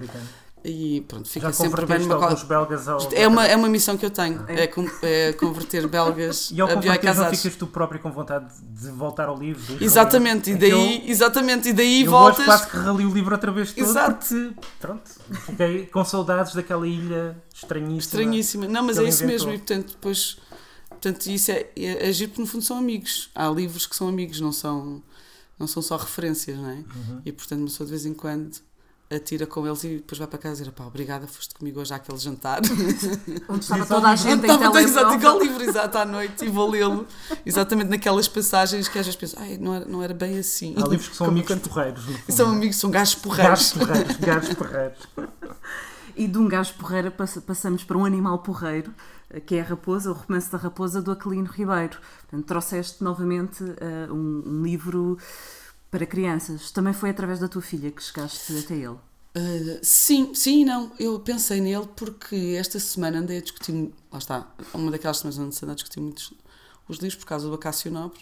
E 0.63 1.01
pronto, 1.07 1.27
fica 1.27 1.48
Já 1.48 1.53
sempre 1.53 1.83
bem 1.88 1.98
numa 2.01 2.19
qual- 2.19 2.36
belgas 2.45 2.88
ao... 2.88 3.00
é 3.13 3.27
uma, 3.27 3.48
é 3.48 3.55
uma 3.55 3.67
missão 3.67 3.98
que 3.98 4.05
eu 4.05 4.12
tenho, 4.12 4.45
é, 4.48 4.67
con- 4.67 4.88
é 5.01 5.33
converter 5.33 5.88
belgas 5.88 6.51
E 6.53 6.62
ao 6.62 6.67
a 6.69 6.98
Casares. 7.00 7.39
ficas 7.41 7.57
tu 7.57 7.65
próprio 7.65 8.00
com 8.00 8.12
vontade 8.12 8.45
de 8.62 8.89
voltar 8.91 9.27
ao 9.27 9.36
livro? 9.39 9.83
Exatamente, 9.83 10.51
e? 10.51 10.53
É 10.53 10.57
daí, 10.57 11.10
exatamente, 11.10 11.69
e 11.69 11.74
daí 11.74 12.01
Eu, 12.01 12.05
eu 12.05 12.12
voltas. 12.12 12.38
hoje 12.38 12.45
quase 12.45 12.67
que 12.69 12.77
reli 12.77 13.05
o 13.07 13.12
livro 13.12 13.33
outra 13.33 13.51
vez 13.51 13.74
todo 13.74 13.83
Exato. 13.83 14.19
porque, 14.27 14.53
pronto, 14.79 15.10
fiquei 15.48 15.88
com 15.88 16.05
saudades 16.05 16.53
daquela 16.53 16.88
ilha 16.88 17.36
estranhíssima. 17.51 17.98
Estranhíssima. 17.98 18.67
Não, 18.67 18.83
mas 18.83 19.00
é 19.00 19.03
isso 19.05 19.24
inventou. 19.24 19.48
mesmo, 19.48 19.53
e 19.53 19.57
portanto, 19.57 19.88
depois. 19.93 20.38
Portanto, 20.91 21.25
isso 21.25 21.50
é, 21.50 21.69
é 21.75 22.07
agir 22.07 22.27
porque 22.27 22.41
no 22.41 22.48
fundo 22.48 22.63
são 22.63 22.77
amigos. 22.77 23.31
Há 23.33 23.50
livros 23.50 23.88
que 23.88 23.95
são 23.95 24.07
amigos, 24.07 24.39
não 24.39 24.51
são, 24.51 25.01
não 25.62 25.68
são 25.68 25.82
só 25.82 25.96
referências, 25.98 26.58
não 26.58 26.70
é? 26.70 26.74
Uhum. 26.75 27.22
E 27.25 27.32
portanto, 27.32 27.60
uma 27.60 27.68
pessoa 27.68 27.86
de 27.86 27.91
vez 27.91 28.06
em 28.06 28.13
quando 28.13 28.51
atira 29.13 29.46
com 29.46 29.68
eles 29.68 29.84
e 29.84 29.98
depois 29.98 30.18
vai 30.20 30.27
para 30.27 30.39
casa 30.39 30.62
e 30.62 30.65
diz: 30.65 30.74
pá, 30.74 30.86
obrigada, 30.86 31.27
foste 31.27 31.53
comigo 31.56 31.80
hoje 31.82 31.94
àquele 31.94 32.18
jantar. 32.18 32.62
Onde 33.50 33.60
estava 33.63 33.86
toda 33.86 34.08
a 34.10 34.15
gente 34.15 34.46
em 34.48 34.51
Estava 34.51 34.82
exato 34.82 35.13
igual 35.15 35.38
telemóvel. 35.38 35.41
livro, 35.41 35.63
exato, 35.70 35.98
à 35.98 36.06
noite, 36.06 36.46
e 36.46 36.50
vou 36.50 36.70
lê-lo. 36.70 37.06
Exatamente 37.46 37.89
naquelas 37.89 38.27
passagens 38.27 38.88
que 38.88 38.98
às 38.98 39.06
vezes 39.06 39.20
penso, 39.20 39.36
ai, 39.38 39.58
não 39.58 39.74
era, 39.74 39.86
não 39.86 40.01
era 40.01 40.13
bem 40.13 40.38
assim. 40.39 40.74
Há 40.77 40.88
livros 40.88 41.10
que 41.10 41.15
são 41.15 41.25
Como 41.27 41.38
amigos 41.38 41.53
quando- 41.56 41.70
porreiros. 41.70 42.03
São 42.30 42.50
amigos, 42.50 42.77
são 42.77 42.89
gajos 42.89 43.15
Gajos 43.15 43.22
porreiros. 43.22 43.74
porreiros, 43.74 44.15
gajos 44.18 44.53
porreiros. 44.56 44.98
E 46.15 46.27
de 46.27 46.38
um 46.38 46.48
gajo 46.48 46.74
porreira 46.75 47.10
passa- 47.12 47.41
passamos 47.41 47.84
para 47.84 47.98
um 47.98 48.06
animal 48.06 48.39
porreiro, 48.39 48.94
que 49.46 49.56
é 49.56 49.62
a 49.62 49.63
Raposa, 49.63 50.12
o 50.12 50.13
romance 50.13 50.51
da 50.51 50.58
Raposa 50.58 51.01
do 51.01 51.12
Aquilino 51.12 51.50
Ribeiro. 51.50 51.98
Portanto, 52.30 52.46
trouxeste 52.46 53.01
novamente 53.03 53.63
eh, 53.80 54.07
um, 54.12 54.44
um 54.46 54.64
livro 54.64 55.18
para 55.92 56.06
crianças. 56.06 56.72
Também 56.72 56.94
foi 56.94 57.10
através 57.10 57.40
da 57.40 57.48
tua 57.48 57.62
filha 57.62 57.92
que 57.92 58.01
chegaste 58.01 58.58
até 58.58 58.75
ele. 58.75 58.98
Uh, 59.34 59.80
sim, 59.84 60.34
sim 60.34 60.62
e 60.62 60.66
não. 60.66 60.92
Eu 60.98 61.20
pensei 61.20 61.62
nele 61.62 61.88
porque 61.96 62.56
esta 62.58 62.80
semana 62.80 63.20
andei 63.20 63.38
a 63.38 63.42
discutir. 63.42 63.94
Lá 64.12 64.18
está, 64.18 64.51
uma 64.74 64.90
daquelas 64.90 65.18
semanas 65.18 65.38
onde 65.38 65.56
se 65.56 65.64
anda 65.64 65.74
a 65.74 65.75
discutir 65.75 66.00
muitos 66.00 66.34
os 66.88 66.98
livros 66.98 67.16
por 67.16 67.25
causa 67.25 67.48
do 67.48 67.54
Acácio 67.54 67.92
Nobre. 67.92 68.20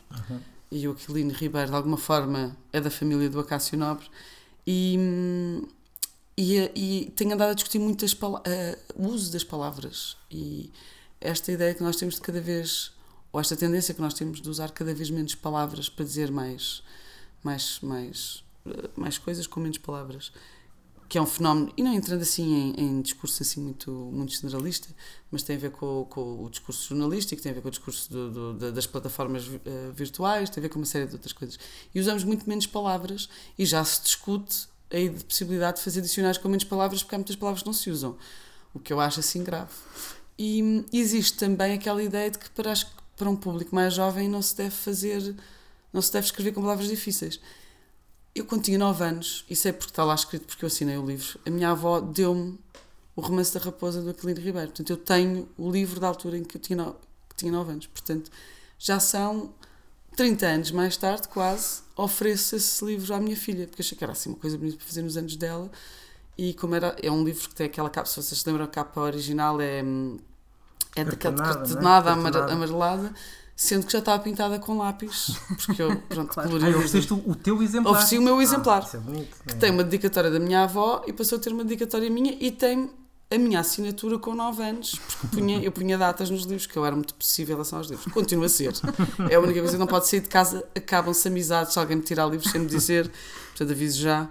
E 0.72 0.88
o 0.88 0.92
Aquilino 0.92 1.32
Ribeiro, 1.32 1.70
de 1.70 1.76
alguma 1.76 1.98
forma, 1.98 2.56
é 2.72 2.80
da 2.80 2.92
família 2.92 3.30
do 3.30 3.40
Acácio 3.40 3.78
Nobre. 3.78 4.08
E, 4.66 4.98
e, 6.38 6.72
e 6.76 7.12
tenho 7.16 7.34
andado 7.34 7.50
a 7.50 7.54
discutir 7.54 7.80
muito 7.80 8.06
as 8.06 8.14
uh, 8.14 8.38
o 8.96 9.08
uso 9.08 9.32
das 9.32 9.44
palavras. 9.44 10.16
E 10.30 10.72
esta 11.20 11.52
ideia 11.52 11.74
que 11.74 11.84
nós 11.84 11.96
temos 11.96 12.16
de 12.16 12.22
cada 12.22 12.40
vez. 12.40 12.92
Ou 13.32 13.40
esta 13.40 13.56
tendência 13.56 13.94
que 13.94 14.02
nós 14.02 14.14
temos 14.14 14.42
de 14.42 14.50
usar 14.50 14.72
cada 14.72 14.94
vez 14.94 15.10
menos 15.10 15.36
palavras 15.36 15.88
para 15.88 16.04
dizer 16.04 16.32
mais, 16.32 16.82
mais, 17.44 17.80
mais, 17.82 18.44
uh, 18.66 18.90
mais 18.96 19.18
coisas 19.18 19.48
com 19.48 19.60
menos 19.60 19.78
palavras 19.78 20.32
que 21.08 21.18
é 21.18 21.22
um 21.22 21.26
fenómeno, 21.26 21.74
e 21.76 21.82
não 21.82 21.92
entrando 21.92 22.22
assim 22.22 22.74
em, 22.78 22.80
em 22.84 23.02
discurso 23.02 23.42
assim 23.42 23.60
muito, 23.60 23.90
muito 23.92 24.32
generalista, 24.32 24.90
mas 25.32 25.42
tem 25.42 25.56
a 25.56 25.60
ver 25.60 25.72
com, 25.72 26.06
com 26.08 26.46
o 26.46 26.50
discurso 26.52 26.88
jornalístico, 26.90 27.42
tem 27.42 27.52
a 27.52 27.56
ver 27.56 27.62
com 27.62 27.68
o 27.68 27.72
discurso 27.72 28.12
do- 28.12 28.30
do- 28.30 28.54
da- 28.54 28.70
das 28.70 28.86
plataformas 28.86 29.50
eh, 29.66 29.90
virtuais, 29.92 30.52
tem 30.52 30.62
a 30.62 30.64
ver 30.64 30.70
com 30.70 30.78
uma 30.78 30.86
série 30.86 31.08
de 31.08 31.14
outras 31.14 31.34
coisas. 31.34 31.58
E 31.96 32.00
usamos 32.00 32.24
muito 32.24 32.48
menos 32.48 32.68
palavras 32.68 33.28
e 33.58 33.66
já 33.66 33.84
se 33.84 34.04
discute 34.04 34.68
a 34.92 34.98
de 34.98 35.26
possibilidade 35.26 35.78
de 35.78 35.84
fazer 35.84 36.02
dicionários 36.02 36.38
com 36.40 36.48
menos 36.48 36.64
palavras, 36.66 37.02
porque 37.02 37.16
há 37.16 37.18
muitas 37.18 37.36
palavras 37.36 37.64
que 37.64 37.68
não 37.68 37.74
se 37.74 37.90
usam, 37.90 38.16
o 38.72 38.80
que 38.80 38.94
eu 38.94 39.00
acho 39.00 39.20
assim 39.20 39.44
grave. 39.44 39.72
E 40.38 40.86
existe 40.94 41.40
também 41.40 41.74
aquela 41.74 42.04
ideia 42.04 42.30
de 42.30 42.38
que 42.38 42.52
para, 42.52 42.72
as- 42.72 42.86
para 43.18 43.28
um 43.28 43.36
público 43.36 43.74
mais 43.74 43.96
jovem 43.96 44.30
não 44.30 44.44
se 44.44 44.56
deve 44.56 44.76
fazer, 44.76 45.36
não 45.92 46.02
se 46.02 46.12
deve 46.12 46.26
escrever 46.26 46.52
com 46.52 46.62
palavras 46.62 46.88
difíceis. 46.88 47.40
Eu, 48.34 48.46
quando 48.46 48.64
tinha 48.64 48.78
9 48.78 49.04
anos, 49.04 49.46
isso 49.50 49.68
é 49.68 49.72
porque 49.72 49.92
está 49.92 50.04
lá 50.04 50.16
escrito, 50.16 50.46
porque 50.46 50.64
eu 50.64 50.68
assinei 50.68 50.98
o 50.98 51.06
livro, 51.06 51.40
a 51.46 51.50
minha 51.50 51.72
avó 51.72 52.00
deu-me 52.00 52.60
o 53.16 53.22
romance 53.22 53.54
da 53.54 53.60
Raposa 53.60 54.02
do 54.02 54.12
Aquilino 54.12 54.40
Ribeiro. 54.40 54.68
Portanto, 54.68 54.90
eu 54.90 54.98
tenho 54.98 55.50
o 55.58 55.70
livro 55.70 56.00
da 56.00 56.08
altura 56.08 56.38
em 56.38 56.44
que 56.44 56.58
eu 56.58 56.62
tinha 56.62 56.78
9, 56.78 56.96
que 57.30 57.36
tinha 57.36 57.52
9 57.52 57.72
anos. 57.72 57.88
Portanto, 57.88 58.32
já 58.78 59.00
são 59.00 59.54
30 60.16 60.46
anos 60.46 60.72
mais 60.72 60.96
tarde, 60.96 61.28
quase, 61.28 61.82
ofereço 61.96 62.56
esse 62.56 62.84
livro 62.86 63.14
à 63.14 63.20
minha 63.20 63.36
filha, 63.36 63.68
porque 63.68 63.82
achei 63.82 63.98
que 63.98 64.04
era 64.04 64.14
assim 64.14 64.30
uma 64.30 64.38
coisa 64.38 64.58
bonita 64.58 64.78
para 64.78 64.86
fazer 64.86 65.02
nos 65.02 65.18
anos 65.18 65.36
dela. 65.36 65.70
E 66.38 66.54
como 66.54 66.76
era, 66.76 66.96
é 67.02 67.12
um 67.12 67.24
livro 67.24 67.50
que 67.50 67.56
tem 67.56 67.66
aquela 67.66 67.90
capa, 67.90 68.08
se 68.08 68.16
vocês 68.16 68.40
se 68.40 68.48
lembram, 68.48 68.66
a 68.66 68.68
capa 68.68 69.02
original 69.02 69.60
é, 69.60 69.84
hum, 69.84 70.18
é 70.96 71.04
daquela 71.04 71.36
Cartonada, 71.36 71.70
cartonada 71.70 72.10
é? 72.10 72.24
Cartonada. 72.24 72.54
amarelada, 72.54 73.14
sendo 73.62 73.86
que 73.86 73.92
já 73.92 74.00
estava 74.00 74.24
pintada 74.24 74.58
com 74.58 74.78
lápis, 74.78 75.36
porque 75.66 75.82
eu, 75.82 75.98
pronto, 76.08 76.30
Claro. 76.34 76.50
colori 76.50 76.66
Ah, 76.68 76.78
ofereceste 76.78 77.12
o, 77.14 77.36
teu 77.36 77.62
exemplar. 77.62 77.92
Ofereci 77.92 78.18
o 78.18 78.22
meu 78.22 78.42
exemplar. 78.42 78.82
Ah, 78.84 78.86
isso 78.88 78.96
é 78.96 79.00
bonito. 79.02 79.36
que 79.46 79.56
tem 79.58 79.70
uma 79.70 79.84
dedicatória 79.84 80.32
da 80.32 80.40
minha 80.40 80.64
avó 80.64 81.04
e 81.06 81.12
passou 81.12 81.38
a 81.38 81.42
ter 81.42 81.52
uma 81.52 81.66
dedicatória 81.66 82.10
minha 82.10 82.38
e 82.40 82.52
tem 82.52 82.90
a 83.30 83.38
minha 83.38 83.60
assinatura 83.60 84.18
com 84.18 84.34
9 84.34 84.64
anos, 84.64 84.96
porque 85.20 85.36
punha, 85.36 85.60
eu 85.62 85.74
punha 85.74 85.98
datas 85.98 86.30
nos 86.30 86.44
livros, 86.46 86.66
que 86.68 86.78
eu 86.78 86.86
era 86.86 86.96
muito 86.96 87.14
possível 87.14 87.52
em 87.52 87.56
relação 87.58 87.80
aos 87.80 87.90
livros. 87.90 88.12
Continua 88.14 88.46
a 88.46 88.50
ser. 88.50 88.72
É 89.30 89.36
a 89.36 89.40
única 89.42 89.60
coisa 89.60 89.74
que 89.74 89.78
não 89.80 89.88
pode 89.88 90.08
sair 90.08 90.22
de 90.22 90.30
casa, 90.30 90.64
acabam-se 90.74 91.28
amizades 91.28 91.74
se 91.74 91.80
alguém 91.80 91.98
me 91.98 92.04
tirar 92.04 92.28
livros 92.28 92.50
sem 92.50 92.62
me 92.62 92.68
dizer. 92.68 93.12
Portanto, 93.50 93.72
aviso 93.72 94.00
já, 94.00 94.30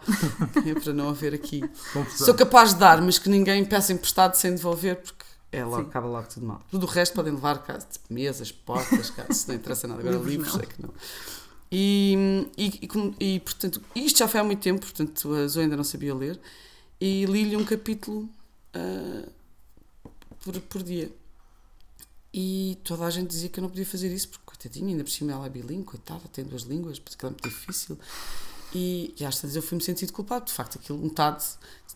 é 0.67 0.73
para 0.81 0.93
não 0.95 1.11
haver 1.11 1.35
aqui. 1.35 1.61
Confusão. 1.93 2.25
Sou 2.25 2.35
capaz 2.35 2.73
de 2.73 2.81
dar, 2.81 3.03
mas 3.03 3.19
que 3.19 3.29
ninguém 3.29 3.63
peça 3.63 3.93
emprestado 3.93 4.35
sem 4.37 4.55
devolver, 4.55 4.97
porque 4.97 5.28
é 5.51 5.65
logo, 5.65 5.83
Sim. 5.83 5.89
acaba 5.89 6.07
logo 6.07 6.29
tudo 6.29 6.47
mal. 6.47 6.63
Tudo 6.71 6.85
o 6.85 6.89
resto 6.89 7.15
podem 7.15 7.33
levar 7.33 7.63
cá, 7.63 7.79
tipo 7.79 8.13
mesas, 8.13 8.53
portas, 8.53 9.11
cá, 9.11 9.27
se 9.33 9.49
não 9.49 9.55
interessa 9.55 9.87
nada. 9.89 10.01
Agora 10.01 10.19
Livros 10.19 10.55
não. 10.55 10.61
é 10.61 10.67
que 10.67 10.83
não. 10.83 10.95
E, 11.71 12.47
e, 12.57 12.89
e, 13.21 13.35
e, 13.35 13.41
portanto, 13.41 13.83
isto 13.95 14.19
já 14.19 14.29
foi 14.29 14.41
há 14.41 14.45
muito 14.45 14.61
tempo, 14.61 14.81
portanto 14.81 15.35
a 15.35 15.47
Zoe 15.47 15.65
ainda 15.65 15.77
não 15.77 15.85
sabia 15.85 16.15
ler, 16.15 16.41
e 17.01 17.25
li-lhe 17.27 17.57
um 17.57 17.65
capítulo 17.65 18.29
ah, 18.75 19.29
por, 20.43 20.61
por 20.63 20.83
dia. 20.83 21.11
E 22.33 22.79
toda 22.85 23.05
a 23.05 23.11
gente 23.11 23.29
dizia 23.29 23.49
que 23.49 23.59
eu 23.59 23.63
não 23.63 23.71
podia 23.71 23.87
fazer 23.87 24.13
isso, 24.13 24.29
porque 24.29 24.45
coitadinha, 24.45 24.89
ainda 24.91 25.05
por 25.05 25.11
cima 25.11 25.33
ela 25.33 25.47
é 25.47 25.49
bilingue, 25.49 25.85
coitada, 25.85 26.23
tem 26.33 26.45
duas 26.45 26.63
línguas, 26.63 26.99
porque 26.99 27.25
é 27.25 27.29
muito 27.29 27.49
difícil. 27.49 27.99
E, 28.75 29.15
e 29.19 29.25
às 29.25 29.41
vezes 29.41 29.57
eu 29.57 29.63
fui-me 29.63 29.83
sentindo 29.83 30.13
culpado, 30.13 30.45
de 30.47 30.53
facto, 30.53 30.79
aquilo 30.79 30.99
metade 30.99 31.45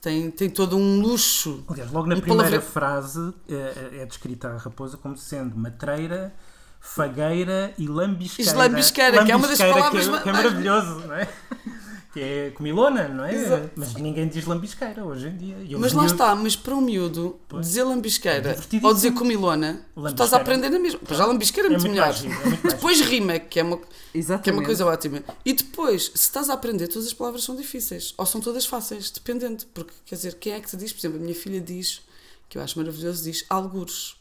tem, 0.00 0.30
tem 0.32 0.50
todo 0.50 0.76
um 0.76 1.00
luxo. 1.00 1.62
Aliás, 1.68 1.90
logo 1.92 2.08
na 2.08 2.16
E 2.16 2.20
primeira 2.20 2.44
palavra- 2.60 2.60
frase 2.70 3.32
é, 3.48 4.00
é 4.02 4.06
descrita 4.06 4.48
a 4.48 4.56
raposa 4.56 4.96
como 4.96 5.16
sendo 5.16 5.56
matreira, 5.56 6.34
fagueira 6.80 7.72
e 7.78 7.86
lambisqueira. 7.86 8.50
E 8.50 8.54
lambisqueira, 8.54 9.24
que 9.24 9.30
é 9.30 9.36
uma 9.36 9.46
das 9.46 9.58
Lambisqueira, 9.60 9.74
palavras 9.74 10.08
que 10.08 10.14
é, 10.16 10.20
que 10.22 10.28
é 10.28 10.32
maravilhoso, 10.32 11.06
não 11.06 11.14
é? 11.14 11.28
Que 12.12 12.20
é 12.20 12.50
comilona, 12.50 13.08
não 13.08 13.24
é? 13.24 13.34
Exato. 13.34 13.70
Mas 13.74 13.94
ninguém 13.94 14.28
diz 14.28 14.44
lambisqueira 14.44 15.02
hoje 15.02 15.28
em 15.28 15.36
dia. 15.38 15.56
E 15.66 15.74
Mas 15.76 15.92
lá 15.94 16.02
miúdos- 16.02 16.12
está, 16.12 16.34
mas 16.34 16.54
para 16.54 16.74
um 16.74 16.80
miúdo, 16.82 17.40
Pois. 17.48 17.66
dizer 17.66 17.80
É 17.80 17.84
lambisqueira 17.84 18.40
divertidíssimo. 18.50 18.86
ou 18.88 18.94
dizer 18.94 19.12
comilona, 19.14 19.86
estás 20.08 20.34
a 20.34 20.36
aprender 20.36 20.68
na 20.68 20.78
mesma. 20.78 21.00
Pois 21.02 21.16
já 21.18 21.24
lambisqueira 21.24 21.68
é 21.68 21.70
É 21.70 21.78
muito 21.78 21.82
muito 21.88 21.92
melhor. 21.94 22.08
mais 22.08 22.18
giro, 22.18 22.34
é 22.34 22.48
muito 22.50 22.68
Depois 22.68 23.00
rima, 23.00 23.38
que 23.38 23.58
é 23.58 23.62
uma, 23.62 23.80
Exatamente. 24.14 24.42
que 24.44 24.50
é 24.50 24.52
uma 24.52 24.62
coisa 24.62 24.84
ótima. 24.84 25.24
E 25.42 25.54
depois, 25.54 26.04
se 26.14 26.16
estás 26.16 26.50
a 26.50 26.52
aprender, 26.52 26.86
todas 26.88 27.06
as 27.08 27.14
palavras 27.14 27.44
são 27.44 27.56
difíceis. 27.56 28.12
Ou 28.18 28.26
são 28.26 28.42
todas 28.42 28.66
fáceis, 28.66 29.10
dependendo. 29.10 29.64
Porque, 29.72 29.92
quer 30.04 30.16
dizer, 30.16 30.34
quem 30.34 30.52
é 30.52 30.60
que 30.60 30.68
te 30.68 30.76
diz? 30.76 30.92
Por 30.92 30.98
exemplo, 31.00 31.18
a 31.18 31.22
minha 31.22 31.34
filha 31.34 31.62
diz, 31.62 32.02
que 32.46 32.58
eu 32.58 32.62
acho 32.62 32.78
maravilhoso, 32.78 33.24
diz 33.24 33.42
algures. 33.48 34.16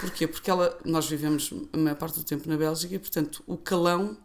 Porquê? 0.00 0.28
Porque 0.28 0.48
ela, 0.48 0.78
nós 0.84 1.08
vivemos 1.08 1.52
a 1.72 1.76
maior 1.76 1.96
parte 1.96 2.20
do 2.20 2.24
tempo 2.24 2.48
na 2.48 2.56
Bélgica 2.56 2.94
e, 2.94 2.98
portanto, 3.00 3.42
o 3.48 3.56
calão 3.56 4.16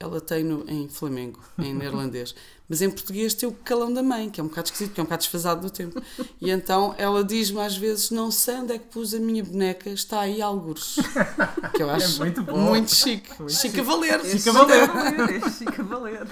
ela 0.00 0.20
tem 0.20 0.44
no, 0.44 0.64
em 0.68 0.88
Flamengo, 0.88 1.40
em 1.58 1.74
neerlandês. 1.74 2.34
Mas 2.68 2.82
em 2.82 2.90
português 2.90 3.32
tem 3.34 3.48
o 3.48 3.52
calão 3.52 3.92
da 3.92 4.02
mãe, 4.02 4.28
que 4.28 4.40
é 4.40 4.44
um 4.44 4.48
bocado 4.48 4.66
esquisito, 4.66 4.92
que 4.92 5.00
é 5.00 5.02
um 5.02 5.06
bocado 5.06 5.22
desfasado 5.22 5.62
do 5.62 5.70
tempo. 5.70 6.00
E 6.40 6.50
então 6.50 6.94
ela 6.98 7.24
diz-me 7.24 7.60
às 7.60 7.76
vezes: 7.76 8.10
Não 8.10 8.30
sei 8.30 8.56
onde 8.56 8.74
é 8.74 8.78
que 8.78 8.86
pus 8.86 9.14
a 9.14 9.18
minha 9.18 9.42
boneca, 9.42 9.88
está 9.88 10.20
aí 10.20 10.42
algures. 10.42 10.96
Que 11.74 11.82
eu 11.82 11.90
acho 11.90 12.18
muito 12.18 12.42
bom. 12.42 12.58
muito 12.58 12.94
chique. 12.94 13.30
Muito 13.38 13.52
chique 13.52 13.68
chique. 13.68 13.80
a 13.80 13.82
valer. 13.82 14.24
Chique 14.24 14.48
a 14.48 14.52
valer. 14.52 15.30
Este 15.30 15.50
Chica 15.64 15.82
Valer. 15.82 16.26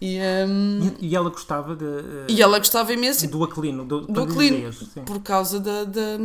E, 0.00 0.18
hum, 0.46 0.92
E, 1.00 1.08
e 1.08 1.16
ela 1.16 1.30
gostava 1.30 1.74
de, 1.74 1.84
e 2.28 2.42
ela 2.42 2.58
gostava 2.58 2.92
imenso 2.92 3.26
do 3.28 3.44
aquilino. 3.44 3.84
Do, 3.84 4.00
do 4.02 4.32
sim. 4.72 5.02
por 5.04 5.20
causa 5.20 5.58
da, 5.58 5.84
da, 5.84 6.18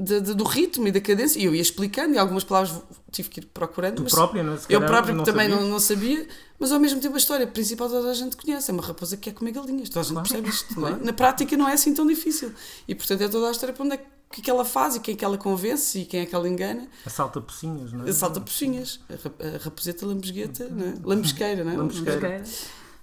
da- 0.00 0.18
da- 0.20 0.32
do 0.32 0.44
ritmo 0.44 0.88
e 0.88 0.92
da 0.92 1.00
cadência. 1.00 1.38
E 1.38 1.44
eu 1.44 1.54
ia 1.54 1.60
explicando, 1.62 2.14
e 2.14 2.18
algumas 2.18 2.44
palavras 2.44 2.80
tive 3.12 3.28
que 3.28 3.40
ir 3.40 3.46
procurando. 3.46 3.96
Tu 3.96 4.02
mas 4.04 4.12
própria, 4.12 4.42
não 4.42 4.54
é? 4.54 4.58
Eu 4.68 4.80
próprio 4.80 5.14
não 5.14 5.24
também 5.24 5.48
não, 5.48 5.62
não 5.68 5.78
sabia, 5.80 6.26
mas 6.58 6.72
ao 6.72 6.80
mesmo 6.80 7.00
tempo 7.00 7.14
a 7.14 7.18
história 7.18 7.46
principal 7.46 7.88
toda 7.88 8.10
a 8.10 8.14
gente 8.14 8.36
conhece. 8.36 8.70
É 8.70 8.74
uma 8.74 8.82
raposa 8.82 9.16
que 9.16 9.24
quer 9.30 9.36
comer 9.36 9.52
galinhas, 9.52 9.88
toda 9.88 10.00
a 10.00 10.02
gente 10.04 10.12
Claro. 10.14 10.28
percebe 10.28 10.48
isto. 10.48 10.80
não 10.80 10.86
é? 10.88 10.90
Claro. 10.92 11.04
Na 11.04 11.12
prática 11.12 11.56
não 11.56 11.68
é 11.68 11.72
assim 11.74 11.92
tão 11.94 12.06
difícil. 12.06 12.52
E 12.88 12.94
portanto 12.94 13.20
é 13.22 13.28
toda 13.28 13.48
a 13.48 13.50
história 13.50 13.74
para 13.74 13.84
onde 13.84 13.94
é 13.94 13.96
que, 13.98 14.04
o 14.04 14.32
que 14.32 14.40
é 14.40 14.44
que 14.44 14.50
ela 14.50 14.64
faz 14.64 14.94
e 14.96 15.00
quem 15.00 15.14
é 15.14 15.16
que 15.16 15.24
ela 15.24 15.36
convence 15.36 15.98
e 15.98 16.04
quem 16.04 16.20
é 16.20 16.26
que 16.26 16.34
ela 16.34 16.48
engana. 16.48 16.86
Assalta 17.04 17.40
pocinhos, 17.40 17.92
não 17.92 18.06
é? 18.06 18.12
Salta 18.12 18.40
pocinhas, 18.40 19.00
a, 19.08 19.14
rap- 19.14 19.42
a 19.42 19.58
raposeta 19.64 20.06
lambesgueta, 20.06 20.68
não 20.68 20.86
é? 20.86 20.94
lambesqueira, 21.04 21.64
não 21.64 21.72
é? 21.72 21.76
Lambesqueira. 21.76 22.42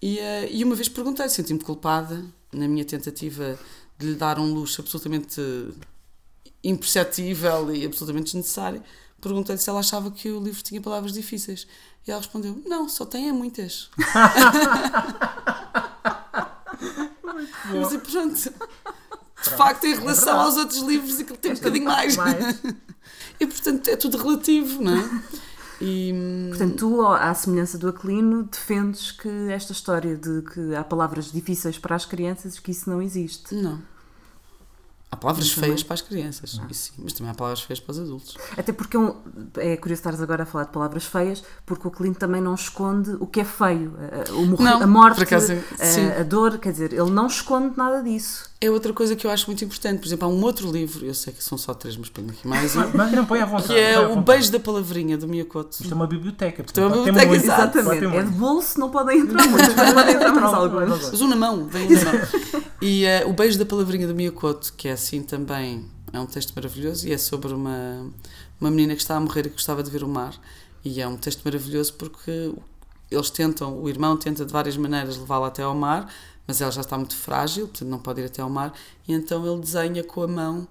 E, 0.01 0.19
eh, 0.19 0.47
e 0.51 0.63
uma 0.63 0.73
vez 0.75 0.87
perguntei, 0.87 1.27
senti-me 1.27 1.59
culpada 1.59 2.23
na 2.53 2.67
minha 2.67 2.85
tentativa 2.85 3.57
de 3.97 4.07
lhe 4.11 4.15
dar 4.15 4.39
um 4.39 4.53
luxo 4.53 4.79
absolutamente 4.79 5.41
imperceptível 6.69 7.73
e 7.73 7.85
absolutamente 7.85 8.25
desnecessário. 8.25 8.83
Perguntei-lhe 9.21 9.61
se 9.61 9.69
ela 9.69 9.79
achava 9.79 10.11
que 10.11 10.29
o 10.29 10.39
livro 10.43 10.61
tinha 10.61 10.81
palavras 10.81 11.13
difíceis. 11.13 11.67
E 12.05 12.11
ela 12.11 12.19
respondeu: 12.19 12.61
Não, 12.65 12.87
só 12.87 13.05
tem 13.05 13.29
é 13.29 13.31
muitas. 13.31 13.89
Mas 17.73 17.93
e 17.93 17.97
pronto. 17.97 18.53
De 19.43 19.49
facto, 19.51 19.85
em 19.85 19.93
relação 19.93 20.25
verdade. 20.25 20.45
aos 20.45 20.57
outros 20.57 20.79
livros, 20.79 21.19
aquilo 21.19 21.37
tem 21.37 21.51
um 21.51 21.55
bocadinho 21.55 21.85
mais. 21.85 22.15
Mais. 22.17 22.61
E 23.39 23.45
portanto, 23.45 23.87
é 23.87 23.95
tudo 23.95 24.17
relativo, 24.17 24.81
não 24.81 24.97
é? 24.97 25.21
E, 25.79 26.11
hum, 26.11 26.47
Portanto, 26.49 26.75
tu, 26.75 27.05
à 27.05 27.31
semelhança 27.35 27.77
do 27.77 27.87
Aquilino, 27.87 28.43
defendes 28.43 29.11
que 29.11 29.29
esta 29.51 29.73
história 29.73 30.17
de 30.17 30.41
que 30.41 30.73
há 30.73 30.83
palavras 30.83 31.31
difíceis 31.31 31.77
para 31.77 31.95
as 31.95 32.03
crianças, 32.03 32.57
que 32.57 32.71
isso 32.71 32.89
não 32.89 32.99
existe. 32.99 33.53
Não. 33.53 33.79
Há 35.09 35.15
palavras 35.15 35.49
Também. 35.53 35.69
feias 35.69 35.83
para 35.83 35.93
as 35.93 36.01
crianças, 36.01 36.59
isso 36.69 36.91
sim, 36.91 37.01
mas 37.01 37.13
também 37.13 37.31
há 37.31 37.33
palavras 37.33 37.61
feias 37.61 37.79
para 37.79 37.91
os 37.93 37.99
adultos. 37.99 38.35
Até 38.57 38.73
porque 38.73 38.97
é, 38.97 38.99
um- 38.99 39.15
é 39.55 39.77
curioso 39.77 40.01
estares 40.01 40.21
agora 40.21 40.43
a 40.43 40.45
falar 40.45 40.65
de 40.65 40.71
palavras 40.71 41.05
feias, 41.05 41.41
porque 41.65 41.87
o 41.87 41.91
Aquilino 41.91 42.13
também 42.15 42.41
não 42.41 42.53
esconde 42.53 43.11
o 43.19 43.25
que 43.25 43.39
é 43.39 43.45
feio. 43.45 43.93
A, 43.97 44.29
a- 44.29 44.33
o 44.35 44.45
morrer- 44.45 44.63
Não, 44.65 44.81
a 44.81 44.87
morte, 44.87 45.23
acaso, 45.23 45.53
a, 45.53 46.19
a 46.19 46.23
dor, 46.23 46.57
quer 46.57 46.73
dizer, 46.73 46.91
ele 46.91 47.09
não 47.09 47.27
esconde 47.27 47.77
nada 47.77 48.03
disso. 48.03 48.49
É 48.59 48.71
outra 48.71 48.91
coisa 48.91 49.15
que 49.15 49.27
eu 49.27 49.29
acho 49.29 49.45
muito 49.47 49.63
importante. 49.63 49.99
Por 49.99 50.07
exemplo, 50.07 50.27
há 50.27 50.31
um 50.31 50.41
outro 50.43 50.71
livro, 50.71 51.05
eu 51.05 51.13
sei 51.13 51.31
que 51.31 51.43
são 51.43 51.57
só 51.59 51.75
três, 51.75 51.95
mas 51.95 52.09
ponho 52.09 52.29
aqui 52.31 52.47
mais 52.47 52.75
um, 52.75 52.81
Mas 52.91 53.11
não 53.11 53.23
põe 53.25 53.39
à 53.39 53.45
vontade. 53.45 53.67
que 53.67 53.79
é 53.79 53.99
O. 53.99 54.19
Beijo 54.21 54.51
da 54.51 54.59
Palavrinha, 54.59 55.15
do 55.15 55.27
Miyakoto. 55.27 55.77
Isto 55.81 55.91
é 55.91 55.95
uma 55.95 56.07
biblioteca. 56.07 56.65
é 56.75 56.85
uma 56.85 57.03
biblioteca, 57.05 57.35
Exatamente. 57.35 58.05
É 58.05 58.23
de 58.23 58.31
bolso, 58.31 58.79
não 58.79 58.89
podem 58.89 59.19
entrar 59.19 59.47
muitos, 59.47 59.75
mas 59.75 59.93
podem 59.93 60.15
entrar 60.15 60.33
mais 60.33 60.53
alguns. 60.53 61.11
Mas 61.11 61.21
um 61.21 61.27
na 61.27 61.35
mão, 61.35 61.67
vem 61.67 61.85
um 61.85 62.03
na 62.03 62.13
mão. 62.13 62.21
E 62.81 63.05
eh, 63.05 63.25
O 63.27 63.33
Beijo 63.33 63.59
da 63.59 63.65
Palavrinha 63.65 64.07
do 64.07 64.15
Miyakoto, 64.15 64.73
que 64.73 64.87
é 64.87 64.93
assim 64.93 65.21
também, 65.21 65.85
é 66.11 66.19
um 66.19 66.25
texto 66.25 66.53
maravilhoso 66.55 67.07
e 67.07 67.13
é 67.13 67.17
sobre 67.17 67.53
uma, 67.53 68.09
uma 68.59 68.71
menina 68.71 68.95
que 68.95 69.01
está 69.01 69.17
a 69.17 69.19
morrer 69.19 69.41
e 69.41 69.49
que 69.49 69.55
gostava 69.55 69.83
de 69.83 69.91
ver 69.91 70.03
o 70.03 70.07
mar. 70.07 70.33
E 70.83 70.99
é 70.99 71.07
um 71.07 71.15
texto 71.15 71.43
maravilhoso 71.45 71.93
porque 71.93 72.51
eles 73.11 73.29
tentam, 73.29 73.79
o 73.79 73.87
irmão 73.87 74.17
tenta 74.17 74.43
de 74.45 74.51
várias 74.51 74.75
maneiras 74.77 75.15
levá-la 75.17 75.47
até 75.47 75.61
ao 75.61 75.75
mar, 75.75 76.07
mas 76.47 76.61
ela 76.61 76.71
já 76.71 76.81
está 76.81 76.97
muito 76.97 77.15
frágil, 77.15 77.67
portanto 77.67 77.89
não 77.89 77.99
pode 77.99 78.21
ir 78.21 78.25
até 78.25 78.41
ao 78.41 78.49
mar, 78.49 78.73
e 79.07 79.13
então 79.13 79.45
ele 79.45 79.61
desenha 79.61 80.03
com 80.03 80.23
a 80.23 80.27
mão 80.27 80.67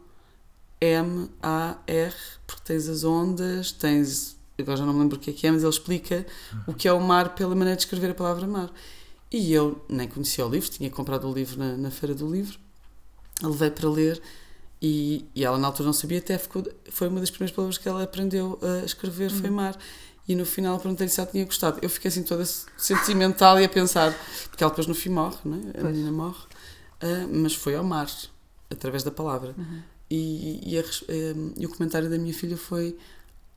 M, 0.81 1.31
A, 1.43 1.77
R, 1.87 2.15
porque 2.47 2.63
tens 2.65 2.89
as 2.89 3.05
ondas, 3.05 3.73
tens. 3.73 4.37
Agora 4.59 4.79
já 4.79 4.87
não 4.87 4.95
me 4.95 5.01
lembro 5.01 5.19
o 5.19 5.21
que 5.21 5.31
é 5.31 5.33
que 5.33 5.47
é, 5.47 5.51
mas 5.51 5.63
ele 5.63 5.71
explica 5.71 6.27
o 6.67 6.73
que 6.73 6.89
é 6.89 6.93
o 6.93 7.01
mar 7.01 7.35
pela 7.35 7.55
maneira 7.55 7.77
de 7.77 7.83
escrever 7.83 8.11
a 8.11 8.15
palavra 8.15 8.47
mar. 8.47 8.71
E 9.31 9.53
eu 9.53 9.85
nem 9.89 10.09
conhecia 10.09 10.47
o 10.47 10.49
livro, 10.49 10.71
tinha 10.71 10.89
comprado 10.91 11.29
o 11.29 11.33
livro 11.33 11.59
na, 11.59 11.77
na 11.77 11.91
Feira 11.91 12.15
do 12.15 12.31
Livro, 12.31 12.59
a 13.43 13.49
levei 13.49 13.71
para 13.71 13.89
ler 13.89 14.23
e, 14.81 15.25
e 15.35 15.45
ela 15.45 15.59
na 15.59 15.67
altura 15.67 15.87
não 15.87 15.93
sabia, 15.93 16.19
até 16.19 16.39
ficou, 16.39 16.63
foi 16.91 17.09
uma 17.09 17.21
das 17.21 17.31
primeiras 17.31 17.55
palavras 17.55 17.79
que 17.79 17.89
ela 17.89 18.03
aprendeu 18.03 18.59
a 18.63 18.85
escrever, 18.85 19.31
foi 19.31 19.51
mar. 19.51 19.77
E 20.29 20.35
no 20.35 20.45
final 20.45 20.79
perguntei-lhe 20.81 21.11
se 21.13 21.21
ela 21.21 21.31
tinha 21.31 21.45
gostado. 21.45 21.79
Eu 21.83 21.89
fiquei 21.89 22.09
assim 22.09 22.23
toda 22.25 22.45
sentimental 22.77 23.61
e 23.61 23.65
a 23.65 23.69
pensar, 23.69 24.13
porque 24.49 24.63
ela 24.65 24.71
depois 24.71 24.87
no 24.87 24.95
fim 24.95 25.09
morre, 25.11 25.37
não 25.45 25.57
é? 25.57 25.71
a 25.71 25.81
Pois. 25.83 25.85
menina 25.97 26.11
morre, 26.13 26.45
Ah, 27.01 27.27
mas 27.31 27.55
foi 27.55 27.75
ao 27.77 27.85
mar, 27.85 28.11
através 28.71 29.03
da 29.03 29.11
palavra. 29.11 29.55
E, 30.11 30.61
e, 30.73 30.79
a 30.79 30.83
res- 30.83 31.05
eh, 31.09 31.35
e 31.59 31.67
o 31.67 31.69
comentário 31.69 32.09
da 32.11 32.17
minha 32.19 32.33
filha 32.35 32.57
foi: 32.57 32.97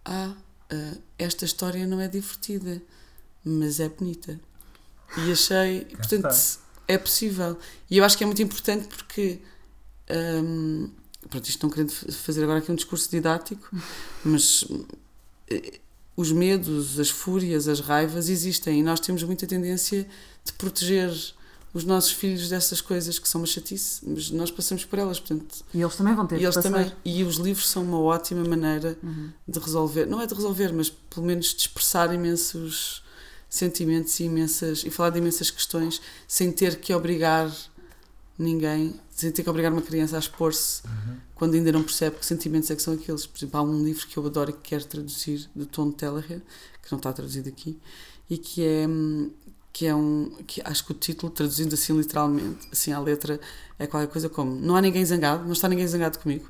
Ah, 0.05 0.34
ah, 0.71 0.93
esta 1.17 1.45
história 1.45 1.86
não 1.88 1.99
é 2.01 2.08
divertida, 2.08 2.82
mas 3.45 3.79
é 3.79 3.88
bonita. 3.89 4.39
E 5.17 5.32
achei, 5.32 5.88
e, 5.89 5.95
portanto, 5.95 6.29
está. 6.29 6.62
é 6.88 6.97
possível. 6.97 7.58
E 7.89 7.97
eu 7.97 8.03
acho 8.03 8.15
que 8.17 8.23
é 8.23 8.27
muito 8.27 8.41
importante 8.43 8.88
porque. 8.88 9.39
hum, 10.43 10.89
pronto, 11.29 11.47
isto 11.47 11.63
não 11.65 11.71
querendo 11.71 11.91
fazer 11.91 12.43
agora 12.43 12.60
aqui 12.60 12.71
um 12.71 12.75
discurso 12.75 13.10
didático, 13.10 13.69
mas 14.23 14.65
eh, 15.49 15.79
os 16.19 16.32
medos, 16.32 16.99
as 16.99 17.10
fúrias, 17.10 17.67
as 17.67 17.79
raivas 17.79 18.27
existem 18.29 18.79
e 18.79 18.84
nós 18.84 18.99
temos 18.99 19.23
muita 19.23 19.47
tendência 19.47 20.05
de 20.43 20.51
proteger 20.53 21.12
os 21.73 21.84
nossos 21.84 22.12
filhos 22.12 22.49
dessas 22.49 22.82
coisas 22.82 23.19
que 23.19 23.29
são 23.29 23.41
uma 23.41 23.47
chatice, 23.47 24.01
mas 24.05 24.32
nós 24.32 24.49
passamos 24.49 24.84
por 24.84 24.97
elas, 24.99 25.19
portanto, 25.19 25.63
E 25.73 25.79
eles 25.82 25.95
também 25.95 26.15
vão 26.15 26.25
ter 26.25 26.38
e 26.39 26.43
eles 26.43 26.55
passar. 26.55 26.71
também. 26.71 26.91
E 27.05 27.23
os 27.23 27.36
livros 27.38 27.69
são 27.69 27.84
uma 27.84 27.99
ótima 27.99 28.43
maneira 28.43 28.97
Uhum. 29.03 29.29
de 29.47 29.60
resolver, 29.60 30.05
não 30.08 30.19
é 30.19 30.25
de 30.25 30.34
resolver, 30.34 30.73
mas 30.73 30.89
pelo 30.89 31.25
menos 31.27 31.53
de 31.53 31.62
expressar 31.62 32.13
imensos 32.13 33.03
sentimentos 33.47 34.19
e 34.19 34.23
imensas 34.23 34.84
e 34.84 34.89
falar 34.89 35.12
de 35.12 35.19
imensas 35.19 35.49
questões 35.51 36.01
sem 36.27 36.51
ter 36.51 36.79
que 36.79 36.93
obrigar 36.93 37.51
ninguém, 38.39 38.99
sem 39.12 39.32
ter 39.32 39.43
que 39.43 39.49
obrigar 39.49 39.71
uma 39.71 39.82
criança 39.82 40.15
a 40.15 40.19
expor-se 40.19 40.82
quando 41.36 41.54
ainda 41.56 41.71
não 41.71 41.84
percebe 41.84 42.15
que 42.17 42.25
sentimentos 42.25 42.71
é 42.71 42.75
que 42.75 42.82
são 42.82 42.93
aqueles. 42.93 43.25
Por 43.25 43.38
exemplo, 43.38 43.60
há 43.60 43.63
um 43.63 43.84
livro 43.84 44.08
que 44.08 44.17
eu 44.17 44.25
adoro 44.25 44.49
e 44.49 44.54
que 44.54 44.62
quero 44.69 44.86
traduzir 44.86 45.49
do 45.56 45.65
Tom 45.65 45.91
Teller, 45.91 46.23
que 46.82 46.91
não 46.91 46.97
está 46.97 47.12
traduzido 47.13 47.49
aqui, 47.49 47.78
e 48.30 48.38
que 48.38 48.63
é 48.63 48.88
que 49.71 49.86
é 49.86 49.93
um 49.93 50.32
que 50.47 50.62
acho 50.65 50.84
que 50.86 50.91
o 50.91 50.95
título 50.95 51.32
traduzindo 51.32 51.73
assim 51.73 51.95
literalmente, 51.95 52.67
assim 52.71 52.91
à 52.91 52.99
letra, 52.99 53.39
é 53.78 53.86
qualquer 53.86 54.12
coisa 54.12 54.28
como 54.28 54.56
não 54.60 54.75
há 54.75 54.82
ninguém 54.82 55.06
zangado, 55.06 55.43
não 55.45 55.54
está 55.54 55.67
ninguém 55.69 55.88
zangado 55.88 56.17
comigo, 56.17 56.49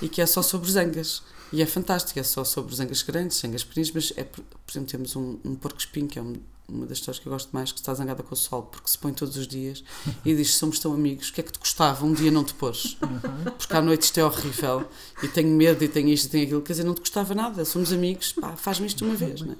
e 0.00 0.08
que 0.08 0.20
é 0.22 0.26
só 0.26 0.42
sobre 0.42 0.70
zangas. 0.70 1.22
E 1.52 1.60
é 1.60 1.66
fantástico, 1.66 2.18
é 2.18 2.22
só 2.22 2.44
sobre 2.44 2.74
zangas 2.74 3.02
grandes, 3.02 3.38
zangas 3.38 3.62
pequenas, 3.62 3.90
mas 3.92 4.12
é, 4.16 4.24
por 4.24 4.42
por 4.42 4.72
exemplo, 4.72 4.90
temos 4.90 5.14
um, 5.16 5.38
um 5.44 5.54
porco-espinho, 5.54 6.08
que 6.08 6.18
é 6.18 6.22
um- 6.22 6.36
uma 6.68 6.86
das 6.86 6.98
histórias 6.98 7.18
que 7.20 7.26
eu 7.28 7.32
gosto 7.32 7.50
mais, 7.52 7.70
que 7.72 7.78
está 7.78 7.92
zangada 7.92 8.22
com 8.22 8.34
o 8.34 8.36
sol, 8.36 8.62
porque 8.62 8.88
se 8.88 8.96
põe 8.96 9.12
todos 9.12 9.36
os 9.36 9.46
dias 9.46 9.82
e 10.24 10.34
diz: 10.34 10.54
Somos 10.54 10.78
tão 10.78 10.92
amigos, 10.94 11.28
o 11.28 11.32
que 11.32 11.40
é 11.40 11.44
que 11.44 11.52
te 11.52 11.58
custava 11.58 12.04
um 12.06 12.12
dia 12.14 12.30
não 12.30 12.44
te 12.44 12.54
pôres? 12.54 12.96
Porque 13.58 13.76
à 13.76 13.80
noite 13.82 14.02
isto 14.02 14.18
é 14.18 14.24
horrível 14.24 14.88
e 15.22 15.28
tenho 15.28 15.48
medo 15.50 15.82
e 15.84 15.88
tenho 15.88 16.08
isto 16.08 16.26
e 16.26 16.28
tenho 16.30 16.44
aquilo. 16.44 16.62
Quer 16.62 16.72
dizer, 16.74 16.84
não 16.84 16.94
te 16.94 17.00
custava 17.00 17.34
nada, 17.34 17.64
somos 17.64 17.92
amigos, 17.92 18.32
pá, 18.32 18.56
faz-me 18.56 18.86
isto 18.86 19.04
uma 19.04 19.14
vez, 19.14 19.40
não 19.42 19.52
é? 19.52 19.56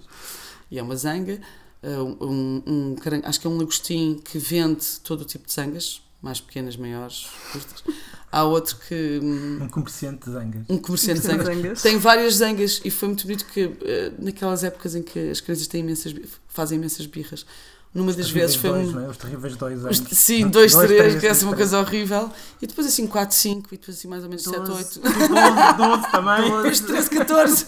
E 0.70 0.78
é 0.78 0.82
uma 0.82 0.96
zanga, 0.96 1.40
uh, 1.82 2.24
um, 2.24 2.62
um 2.66 2.94
caran- 2.96 3.20
acho 3.24 3.38
que 3.40 3.46
é 3.46 3.50
um 3.50 3.58
lagostim 3.58 4.20
que 4.24 4.38
vende 4.38 4.86
todo 5.02 5.20
o 5.20 5.24
tipo 5.24 5.46
de 5.46 5.52
zangas, 5.52 6.00
mais 6.22 6.40
pequenas, 6.40 6.76
maiores, 6.76 7.26
curtas. 7.52 7.82
Há 8.30 8.44
outro 8.44 8.76
que. 8.88 9.20
hum, 9.22 9.58
Um 9.62 9.68
comerciante 9.68 10.24
de 10.26 10.30
zangas. 10.32 10.62
um 10.68 10.78
comerciante 10.78 11.20
de 11.20 11.26
zangas. 11.26 11.46
Zangas. 11.46 11.82
Tem 11.82 11.98
várias 11.98 12.34
zangas 12.36 12.80
e 12.84 12.90
foi 12.90 13.08
muito 13.08 13.24
bonito 13.24 13.44
que 13.46 13.70
eh, 13.82 14.12
naquelas 14.18 14.62
épocas 14.64 14.94
em 14.94 15.02
que 15.02 15.30
as 15.30 15.40
crianças 15.40 15.66
têm 15.66 15.80
imensas, 15.80 16.14
fazem 16.48 16.78
imensas 16.78 17.04
birras, 17.06 17.44
numa 17.92 18.10
das 18.14 18.30
vezes 18.30 18.56
foi 18.56 18.70
dois, 18.70 18.88
um. 18.88 18.92
não 18.92 19.04
é? 19.04 19.08
Os 19.08 19.16
terríveis 19.18 19.54
dois 19.56 19.78
Os- 19.80 19.84
anos. 19.84 19.98
Sim, 20.12 20.48
2, 20.48 20.74
3, 20.74 21.20
que 21.20 21.26
é 21.26 21.30
assim 21.30 21.44
uma 21.44 21.54
três. 21.54 21.70
coisa 21.70 21.80
horrível. 21.86 22.30
E 22.62 22.66
depois 22.66 22.86
assim 22.86 23.06
4, 23.06 23.36
5, 23.36 23.68
e 23.74 23.76
depois 23.76 23.98
assim 23.98 24.08
mais 24.08 24.22
ou 24.22 24.30
menos 24.30 24.44
7, 24.44 24.56
Doze. 24.60 24.72
8. 24.72 25.00
12, 25.00 25.76
12 25.76 26.10
também. 26.10 26.42
Depois 26.56 26.80
13, 26.80 27.10
14. 27.10 27.64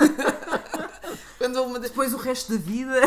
Quando 1.44 1.62
uma 1.62 1.78
de- 1.78 1.88
Depois 1.88 2.14
o 2.14 2.16
resto 2.16 2.52
da 2.52 2.59
vida. 2.59 3.00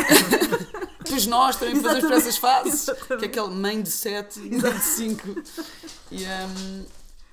Depois 1.04 1.26
nós 1.26 1.56
também 1.56 1.80
passamos 1.80 2.04
por 2.04 2.12
essas 2.12 2.36
fases. 2.36 2.84
Que 2.84 2.90
é 2.90 2.94
Exatamente. 2.94 3.24
aquele 3.24 3.48
mãe 3.48 3.82
de 3.82 3.90
7 3.90 4.40
e 4.40 4.50
mãe 4.58 4.72
de 4.72 4.84
5. 4.84 5.28
E, 6.12 6.24
hum, 6.24 6.84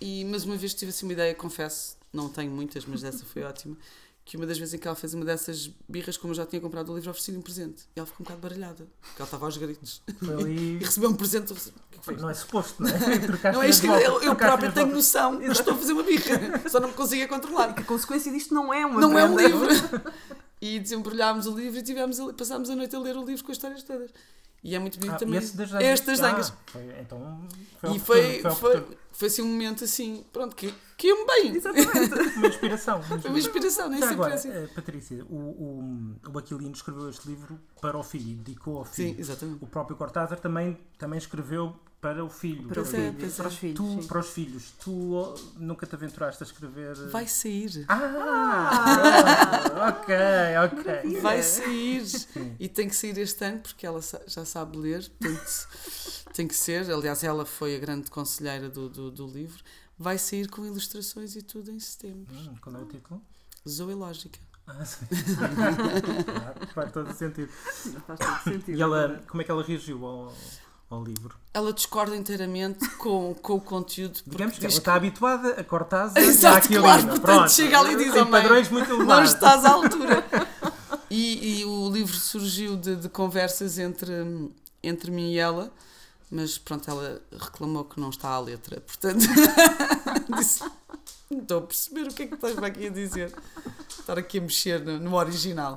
e, 0.01 0.25
mas 0.25 0.45
uma 0.45 0.55
vez 0.55 0.73
tive 0.73 0.89
assim 0.89 1.05
uma 1.05 1.13
ideia, 1.13 1.35
confesso, 1.35 1.95
não 2.11 2.27
tenho 2.29 2.51
muitas, 2.51 2.85
mas 2.85 3.03
essa 3.03 3.23
foi 3.25 3.43
ótima. 3.43 3.75
Que 4.23 4.37
uma 4.37 4.47
das 4.47 4.57
vezes 4.57 4.73
em 4.73 4.79
que 4.79 4.87
ela 4.87 4.95
fez 4.95 5.13
uma 5.13 5.23
dessas 5.23 5.69
birras, 5.87 6.17
como 6.17 6.31
eu 6.31 6.35
já 6.35 6.45
tinha 6.47 6.59
comprado 6.59 6.91
o 6.91 6.95
livro, 6.95 7.11
ofereci-lhe 7.11 7.37
um 7.37 7.41
presente. 7.43 7.83
E 7.95 7.99
ela 7.99 8.07
ficou 8.07 8.21
um 8.21 8.23
bocado 8.23 8.41
baralhada, 8.41 8.87
porque 9.01 9.21
ela 9.21 9.25
estava 9.27 9.45
aos 9.45 9.55
gritos. 9.57 10.01
Ali- 10.23 10.79
E 10.81 10.83
recebeu 10.83 11.09
um 11.11 11.13
presente. 11.15 11.53
é 11.53 11.97
que 11.97 12.03
foi? 12.05 12.15
Não 12.15 12.29
é 12.29 12.33
suposto, 12.33 12.81
não 12.81 12.89
é? 12.89 13.51
Não 13.53 13.61
é 13.61 13.69
isto 13.69 13.81
que 13.81 13.87
eu, 13.87 14.21
eu 14.23 14.35
própria 14.35 14.71
tenho 14.71 14.87
noção, 14.87 15.33
mas 15.33 15.59
estou 15.59 15.75
a 15.75 15.77
fazer 15.77 15.93
uma 15.93 16.01
birra. 16.03 16.67
Só 16.69 16.79
não 16.79 16.87
me 16.87 16.95
consigo 16.95 17.27
controlar. 17.27 17.73
Que 17.75 17.81
a 17.81 17.85
consequência 17.85 18.31
disto 18.31 18.51
não 18.53 18.73
é 18.73 18.83
uma 18.85 18.99
Não 18.99 19.19
é 19.19 19.25
um 19.25 19.37
livro. 19.37 19.67
E 20.65 20.80
desembrulhámos 20.80 21.45
o 21.45 21.56
livro 21.56 21.78
e 21.80 21.84
tivemos 21.84 22.19
a- 22.19 22.34
passámos 22.34 22.69
a 22.69 22.75
noite 22.75 22.95
a 22.95 22.99
ler 22.99 23.15
o 23.17 23.23
livro 23.25 23.43
com 23.43 23.51
as 23.51 23.58
histórias 23.58 23.84
todas. 23.84 24.10
E 24.63 24.73
é 24.73 24.80
muito 24.80 24.97
bonito 24.97 25.13
Ah, 25.15 25.19
também. 25.19 25.36
É 25.39 25.43
este 25.43 25.56
das 26.08 26.19
Ah, 26.21 26.54
foi- 26.71 26.99
então 26.99 27.47
foi 27.80 27.95
e 27.95 27.99
foi, 27.99 28.41
foi, 28.41 28.51
foi, 28.56 28.97
foi 29.12 29.28
assim 29.28 29.43
um 29.43 29.47
momento 29.47 29.84
assim, 29.84 30.25
pronto, 30.34 30.56
que 30.56 30.73
caiu-me 30.97 31.23
bem. 31.28 31.62
uma 32.36 32.47
inspiração. 32.47 33.04
Foi 33.04 33.30
uma 33.30 33.38
inspiração, 33.38 33.89
nem 33.89 33.99
sempre 33.99 34.15
agora, 34.15 34.32
é 34.32 34.36
assim. 34.38 34.49
eh, 34.49 34.67
Patrícia, 34.73 35.23
o, 35.30 35.36
o, 35.36 36.15
o 36.34 36.38
Aquilino 36.39 36.71
escreveu 36.73 37.10
este 37.12 37.28
livro 37.28 37.60
para 37.80 37.95
o 37.95 38.01
filho, 38.04 38.38
dedicou 38.38 38.80
ao 38.80 38.86
Sim, 38.86 39.10
filho. 39.10 39.19
exatamente. 39.19 39.63
O 39.63 39.67
próprio 39.67 39.95
Cortázar 39.95 40.39
também, 40.39 40.75
também 40.97 41.19
escreveu 41.19 41.75
para 42.05 42.23
o 42.23 42.29
filho. 42.29 42.67
Para, 42.67 42.83
o 42.83 42.85
é, 42.85 42.87
filho, 42.87 43.13
para 43.13 43.25
é. 43.25 43.47
os 43.47 43.55
filhos. 43.57 43.75
Tu, 43.75 44.01
sim. 44.01 44.07
para 44.07 44.19
os 44.19 44.29
filhos, 44.29 44.73
tu 44.79 45.13
oh, 45.15 45.35
nunca 45.57 45.87
te 45.87 45.95
aventuraste 45.95 46.43
a 46.43 46.45
escrever. 46.45 46.95
eh, 46.95 47.07
Vai 47.09 47.25
sair. 47.27 47.83
Ah! 47.87 49.63
ok, 49.89 50.15
ok. 50.65 51.19
Vai 51.21 51.41
sair. 51.41 52.03
E 52.59 52.69
tem 52.69 52.87
que 52.87 52.95
sair 52.95 53.17
este 53.17 53.43
ano 53.43 53.59
porque 53.61 53.87
ela 53.87 53.99
já 54.27 54.45
sabe 54.45 54.77
ler. 54.77 55.09
Portanto, 55.19 55.67
tem 56.31 56.47
que 56.47 56.53
ser. 56.53 56.91
Aliás, 56.91 57.23
ela 57.23 57.43
foi 57.43 57.75
a 57.75 57.79
grande 57.79 58.11
conselheira 58.11 58.69
do, 58.69 58.87
do, 58.87 59.09
do 59.09 59.25
livro. 59.25 59.63
Vai 59.97 60.19
sair 60.19 60.47
com 60.47 60.63
ilustrações 60.63 61.35
e 61.35 61.41
tudo 61.41 61.71
em 61.71 61.79
setembro. 61.79 62.35
Hum, 62.35 62.55
qual 62.61 62.75
é 62.75 62.79
o 62.79 62.85
título? 62.85 63.19
Zoológica. 63.67 64.37
Ah, 64.67 64.85
sim. 64.85 65.05
Claro, 66.25 66.67
faz 66.73 66.91
todo 66.91 67.09
o 67.09 67.13
sentido. 67.13 67.49
Faz 68.05 68.19
todo 68.19 68.43
sentido. 68.43 68.77
E 68.77 68.81
ela, 68.81 69.23
como 69.27 69.41
é 69.41 69.45
que 69.45 69.51
ela 69.51 69.63
reagiu 69.63 70.05
ao, 70.05 70.33
ao 70.89 71.04
livro? 71.04 71.36
Ela 71.54 71.74
discorda 71.74 72.15
inteiramente 72.15 72.88
com, 72.98 73.34
com 73.41 73.54
o 73.54 73.62
conteúdo. 73.62 74.19
Digamos 74.28 74.58
que 74.58 74.65
ela 74.65 74.74
está 74.74 74.93
habituada 74.95 75.50
a 75.60 75.63
Cortázar 75.63 76.21
e 76.24 76.28
Exato, 76.28 76.56
a 76.56 76.58
Aquilino. 76.60 76.82
claro, 76.84 77.02
portanto, 77.08 77.21
Pronto. 77.21 77.52
chega 77.52 77.80
ali 77.80 77.93
e 77.93 77.98
diz, 77.98 78.13
Tem 78.13 78.21
"Oh, 78.21 78.28
padrões 78.28 78.69
muito 78.69 78.89
não 78.89 78.98
elevados. 78.98 79.34
estás 79.34 79.65
à 79.65 79.71
altura. 79.71 80.26
E, 81.08 81.60
e 81.62 81.65
o 81.65 81.89
livro 81.91 82.15
surgiu 82.17 82.76
de, 82.76 82.95
de 82.95 83.08
conversas 83.08 83.78
entre, 83.78 84.12
entre 84.82 85.12
mim 85.12 85.32
e 85.34 85.38
ela, 85.38 85.71
mas 86.32 86.58
pronto, 86.58 86.89
ela 86.89 87.21
reclamou 87.39 87.86
que 87.86 88.00
não 88.02 88.10
está 88.10 88.30
à 88.30 88.39
letra. 88.39 88.82
Portanto, 88.82 89.19
disse: 90.38 90.63
Não 91.30 91.39
estou 91.41 91.60
a 91.60 91.62
perceber 91.62 92.08
o 92.10 92.13
que 92.13 92.24
é 92.24 92.28
que 92.28 92.34
estás 92.34 92.58
aqui 92.58 92.88
a 92.88 92.89
dizer. 92.89 93.34
Estar 93.88 94.17
aqui 94.17 94.39
a 94.39 94.41
mexer 94.41 94.84
no, 94.84 95.00
no 95.00 95.15
original. 95.15 95.76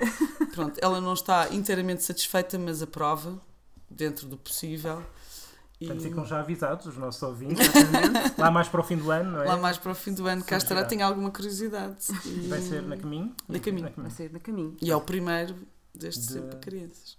Pronto, 0.55 0.79
ela 0.83 1.01
não 1.01 1.13
está 1.13 1.49
inteiramente 1.51 2.03
satisfeita, 2.03 2.59
mas 2.59 2.83
aprova, 2.83 3.39
dentro 3.91 4.27
do 4.27 4.37
possível. 4.37 5.03
Portanto, 5.79 6.03
ficam 6.03 6.25
já 6.27 6.41
avisados 6.41 6.87
os 6.87 6.97
nossos 6.97 7.23
ouvintes. 7.23 7.65
Lá 8.37 8.51
mais 8.51 8.67
para 8.69 8.81
o 8.81 8.85
fim 8.85 8.97
do 8.97 9.11
ano, 9.13 9.31
não 9.31 9.43
é? 9.43 9.47
lá 9.47 9.57
mais 9.57 9.79
para 9.79 9.93
o 9.93 9.95
fim 9.95 10.13
do 10.13 10.27
ano, 10.27 10.43
cá 10.43 10.57
estará, 10.57 10.85
tenho 10.85 11.05
alguma 11.07 11.31
curiosidade. 11.31 11.97
E- 12.27 12.49
Vai 12.49 12.61
ser 12.61 12.83
na 12.83 12.97
caminho? 12.97 13.33
Na 13.49 13.61
caminho. 13.61 13.93
Vai 13.97 14.11
sair 14.11 14.29
da 14.29 14.41
caminho. 14.41 14.77
E 14.83 14.91
é 14.91 14.97
o 14.97 15.01
primeiro 15.01 15.55
deste 15.95 16.21
De- 16.27 16.33
sempre 16.33 16.49
para 16.49 16.59
crianças. 16.59 17.18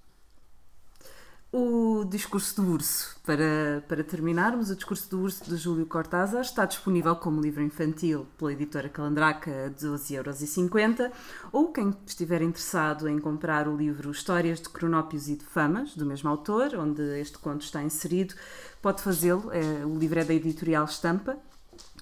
O 1.51 2.05
discurso 2.05 2.61
do 2.61 2.73
urso, 2.73 3.17
para, 3.25 3.83
para 3.87 4.03
terminarmos, 4.03 4.69
o 4.69 4.75
discurso 4.75 5.09
do 5.09 5.21
urso 5.21 5.43
de 5.45 5.57
Júlio 5.57 5.87
Cortázar 5.87 6.41
está 6.41 6.63
disponível 6.63 7.15
como 7.15 7.41
livro 7.41 7.63
infantil 7.63 8.27
pela 8.37 8.53
editora 8.53 8.87
Calandraca 8.87 9.65
a 9.65 9.69
12,50€ 9.71 11.11
ou 11.51 11.71
quem 11.71 11.91
estiver 12.05 12.43
interessado 12.43 13.09
em 13.09 13.17
comprar 13.17 13.67
o 13.67 13.75
livro 13.75 14.11
Histórias 14.11 14.61
de 14.61 14.69
Cronópios 14.69 15.27
e 15.27 15.37
de 15.37 15.43
Famas, 15.43 15.95
do 15.95 16.05
mesmo 16.05 16.29
autor, 16.29 16.75
onde 16.75 17.01
este 17.19 17.39
conto 17.39 17.63
está 17.63 17.81
inserido, 17.81 18.35
pode 18.79 19.01
fazê-lo. 19.01 19.51
É, 19.51 19.83
o 19.83 19.97
livro 19.97 20.19
é 20.19 20.23
da 20.23 20.33
editorial 20.35 20.85
Estampa. 20.85 21.35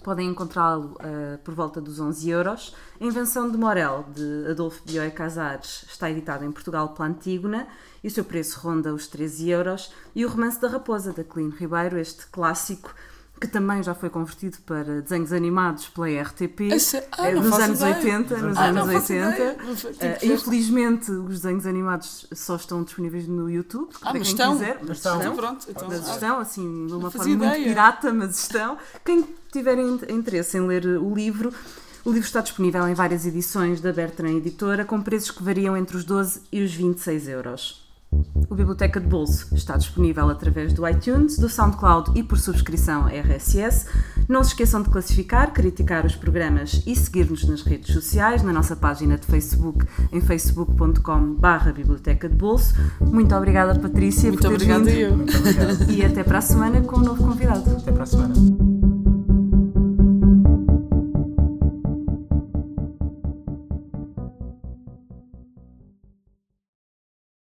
Podem 0.03 0.29
encontrá-lo 0.29 0.95
eh, 0.99 1.37
por 1.43 1.53
volta 1.53 1.81
dos 1.81 1.99
11 1.99 2.29
euros. 2.29 2.75
A 2.99 3.03
Invenção 3.03 3.49
de 3.49 3.57
Morel, 3.57 4.05
de 4.13 4.51
Adolfo 4.51 4.81
Bioy 4.85 5.11
Casares, 5.11 5.85
está 5.89 6.09
editado 6.09 6.45
em 6.45 6.51
Portugal 6.51 6.89
pela 6.89 7.09
Antígona 7.09 7.67
e 8.07 8.09
o 8.09 8.13
seu 8.13 8.23
preço 8.23 8.57
ronda 8.61 8.93
os 8.93 9.05
13 9.07 9.49
euros. 9.49 9.91
E 10.15 10.23
o 10.25 10.29
Romance 10.29 10.61
da 10.61 10.69
Raposa, 10.69 11.11
da 11.11 11.25
Clean 11.25 11.49
Ribeiro, 11.49 11.97
este 11.97 12.25
clássico 12.27 12.89
que 13.39 13.47
também 13.47 13.83
já 13.83 13.93
foi 13.93 14.09
convertido 14.09 14.57
para 14.65 14.99
desenhos 15.01 15.31
animados 15.31 15.87
pela 15.89 16.07
RTP 16.09 16.61
Esse- 16.73 17.03
ah, 17.11 17.29
eh, 17.29 17.35
nos 17.35 17.51
anos 17.53 17.79
ideia. 17.81 17.95
80. 17.97 18.37
Nos 18.37 18.57
Ah, 18.57 18.63
anos 18.65 18.75
não 18.85 18.93
faço 18.93 19.13
80. 19.13 19.35
ideia. 19.35 19.57
Não 19.63 19.75
fa- 19.75 19.89
Eh, 19.99 20.19
infelizmente, 20.23 21.11
os 21.11 21.41
desenhos 21.41 21.65
animados 21.67 22.25
só 22.33 22.55
estão 22.55 22.81
disponíveis 22.83 23.27
no 23.27 23.47
YouTube. 23.47 23.89
Ah, 23.97 24.05
para 24.09 24.11
quem 24.13 24.21
estão. 24.21 24.53
quiser. 24.53 24.79
Mas 24.81 24.97
estão. 24.97 25.19
Então, 25.19 25.35
pronto. 25.35 25.65
Então, 25.69 25.87
Mas 25.87 26.09
ah, 26.09 26.13
estão, 26.13 26.39
assim, 26.39 26.87
de 26.87 26.93
uma 26.93 27.11
forma 27.11 27.27
muito 27.27 27.43
ideia. 27.45 27.63
pirata, 27.63 28.11
mas 28.13 28.39
estão. 28.39 28.77
Quem 29.05 29.23
tiver 29.51 29.77
in- 29.77 29.99
interesse 30.09 30.57
em 30.57 30.65
ler 30.65 30.85
o 30.99 31.13
livro, 31.13 31.53
o 32.05 32.09
livro 32.09 32.25
está 32.25 32.41
disponível 32.41 32.87
em 32.87 32.95
várias 32.95 33.23
edições 33.27 33.79
da 33.81 33.93
Bertrand 33.93 34.37
Editora, 34.37 34.83
com 34.83 34.99
preços 34.99 35.29
que 35.29 35.43
variam 35.43 35.77
entre 35.77 35.95
os 35.95 36.03
12 36.03 36.41
e 36.51 36.63
os 36.63 36.73
26 36.73 37.27
euros. 37.27 37.86
O 38.49 38.55
Biblioteca 38.55 38.99
de 38.99 39.07
Bolso 39.07 39.53
está 39.53 39.75
disponível 39.75 40.29
através 40.29 40.71
do 40.73 40.87
iTunes, 40.87 41.37
do 41.37 41.49
SoundCloud 41.49 42.17
e 42.17 42.23
por 42.23 42.39
subscrição 42.39 43.07
RSS. 43.07 43.85
Não 44.27 44.43
se 44.43 44.51
esqueçam 44.51 44.81
de 44.81 44.89
classificar, 44.89 45.51
criticar 45.53 46.05
os 46.05 46.15
programas 46.15 46.81
e 46.85 46.95
seguir-nos 46.95 47.43
nas 47.45 47.61
redes 47.63 47.93
sociais, 47.93 48.41
na 48.43 48.53
nossa 48.53 48.75
página 48.75 49.17
de 49.17 49.27
Facebook, 49.27 49.85
em 50.11 50.21
facebook.com.br 50.21 51.71
Biblioteca 51.75 52.29
de 52.29 52.35
Bolso. 52.35 52.73
Muito 53.01 53.35
obrigada, 53.35 53.77
Patrícia, 53.77 54.29
Muito 54.29 54.41
por 54.41 54.57
teres 54.57 54.63
obrigada 54.63 54.85
vindo. 54.85 54.99
eu. 54.99 55.17
Muito 55.17 55.37
obrigado. 55.37 55.91
E 55.91 56.05
até 56.05 56.23
para 56.23 56.37
a 56.37 56.41
semana 56.41 56.81
com 56.81 56.97
um 56.97 57.03
novo 57.03 57.23
convidado. 57.23 57.69
Até 57.71 57.91
para 57.91 58.03
a 58.03 58.07
semana. 58.07 58.76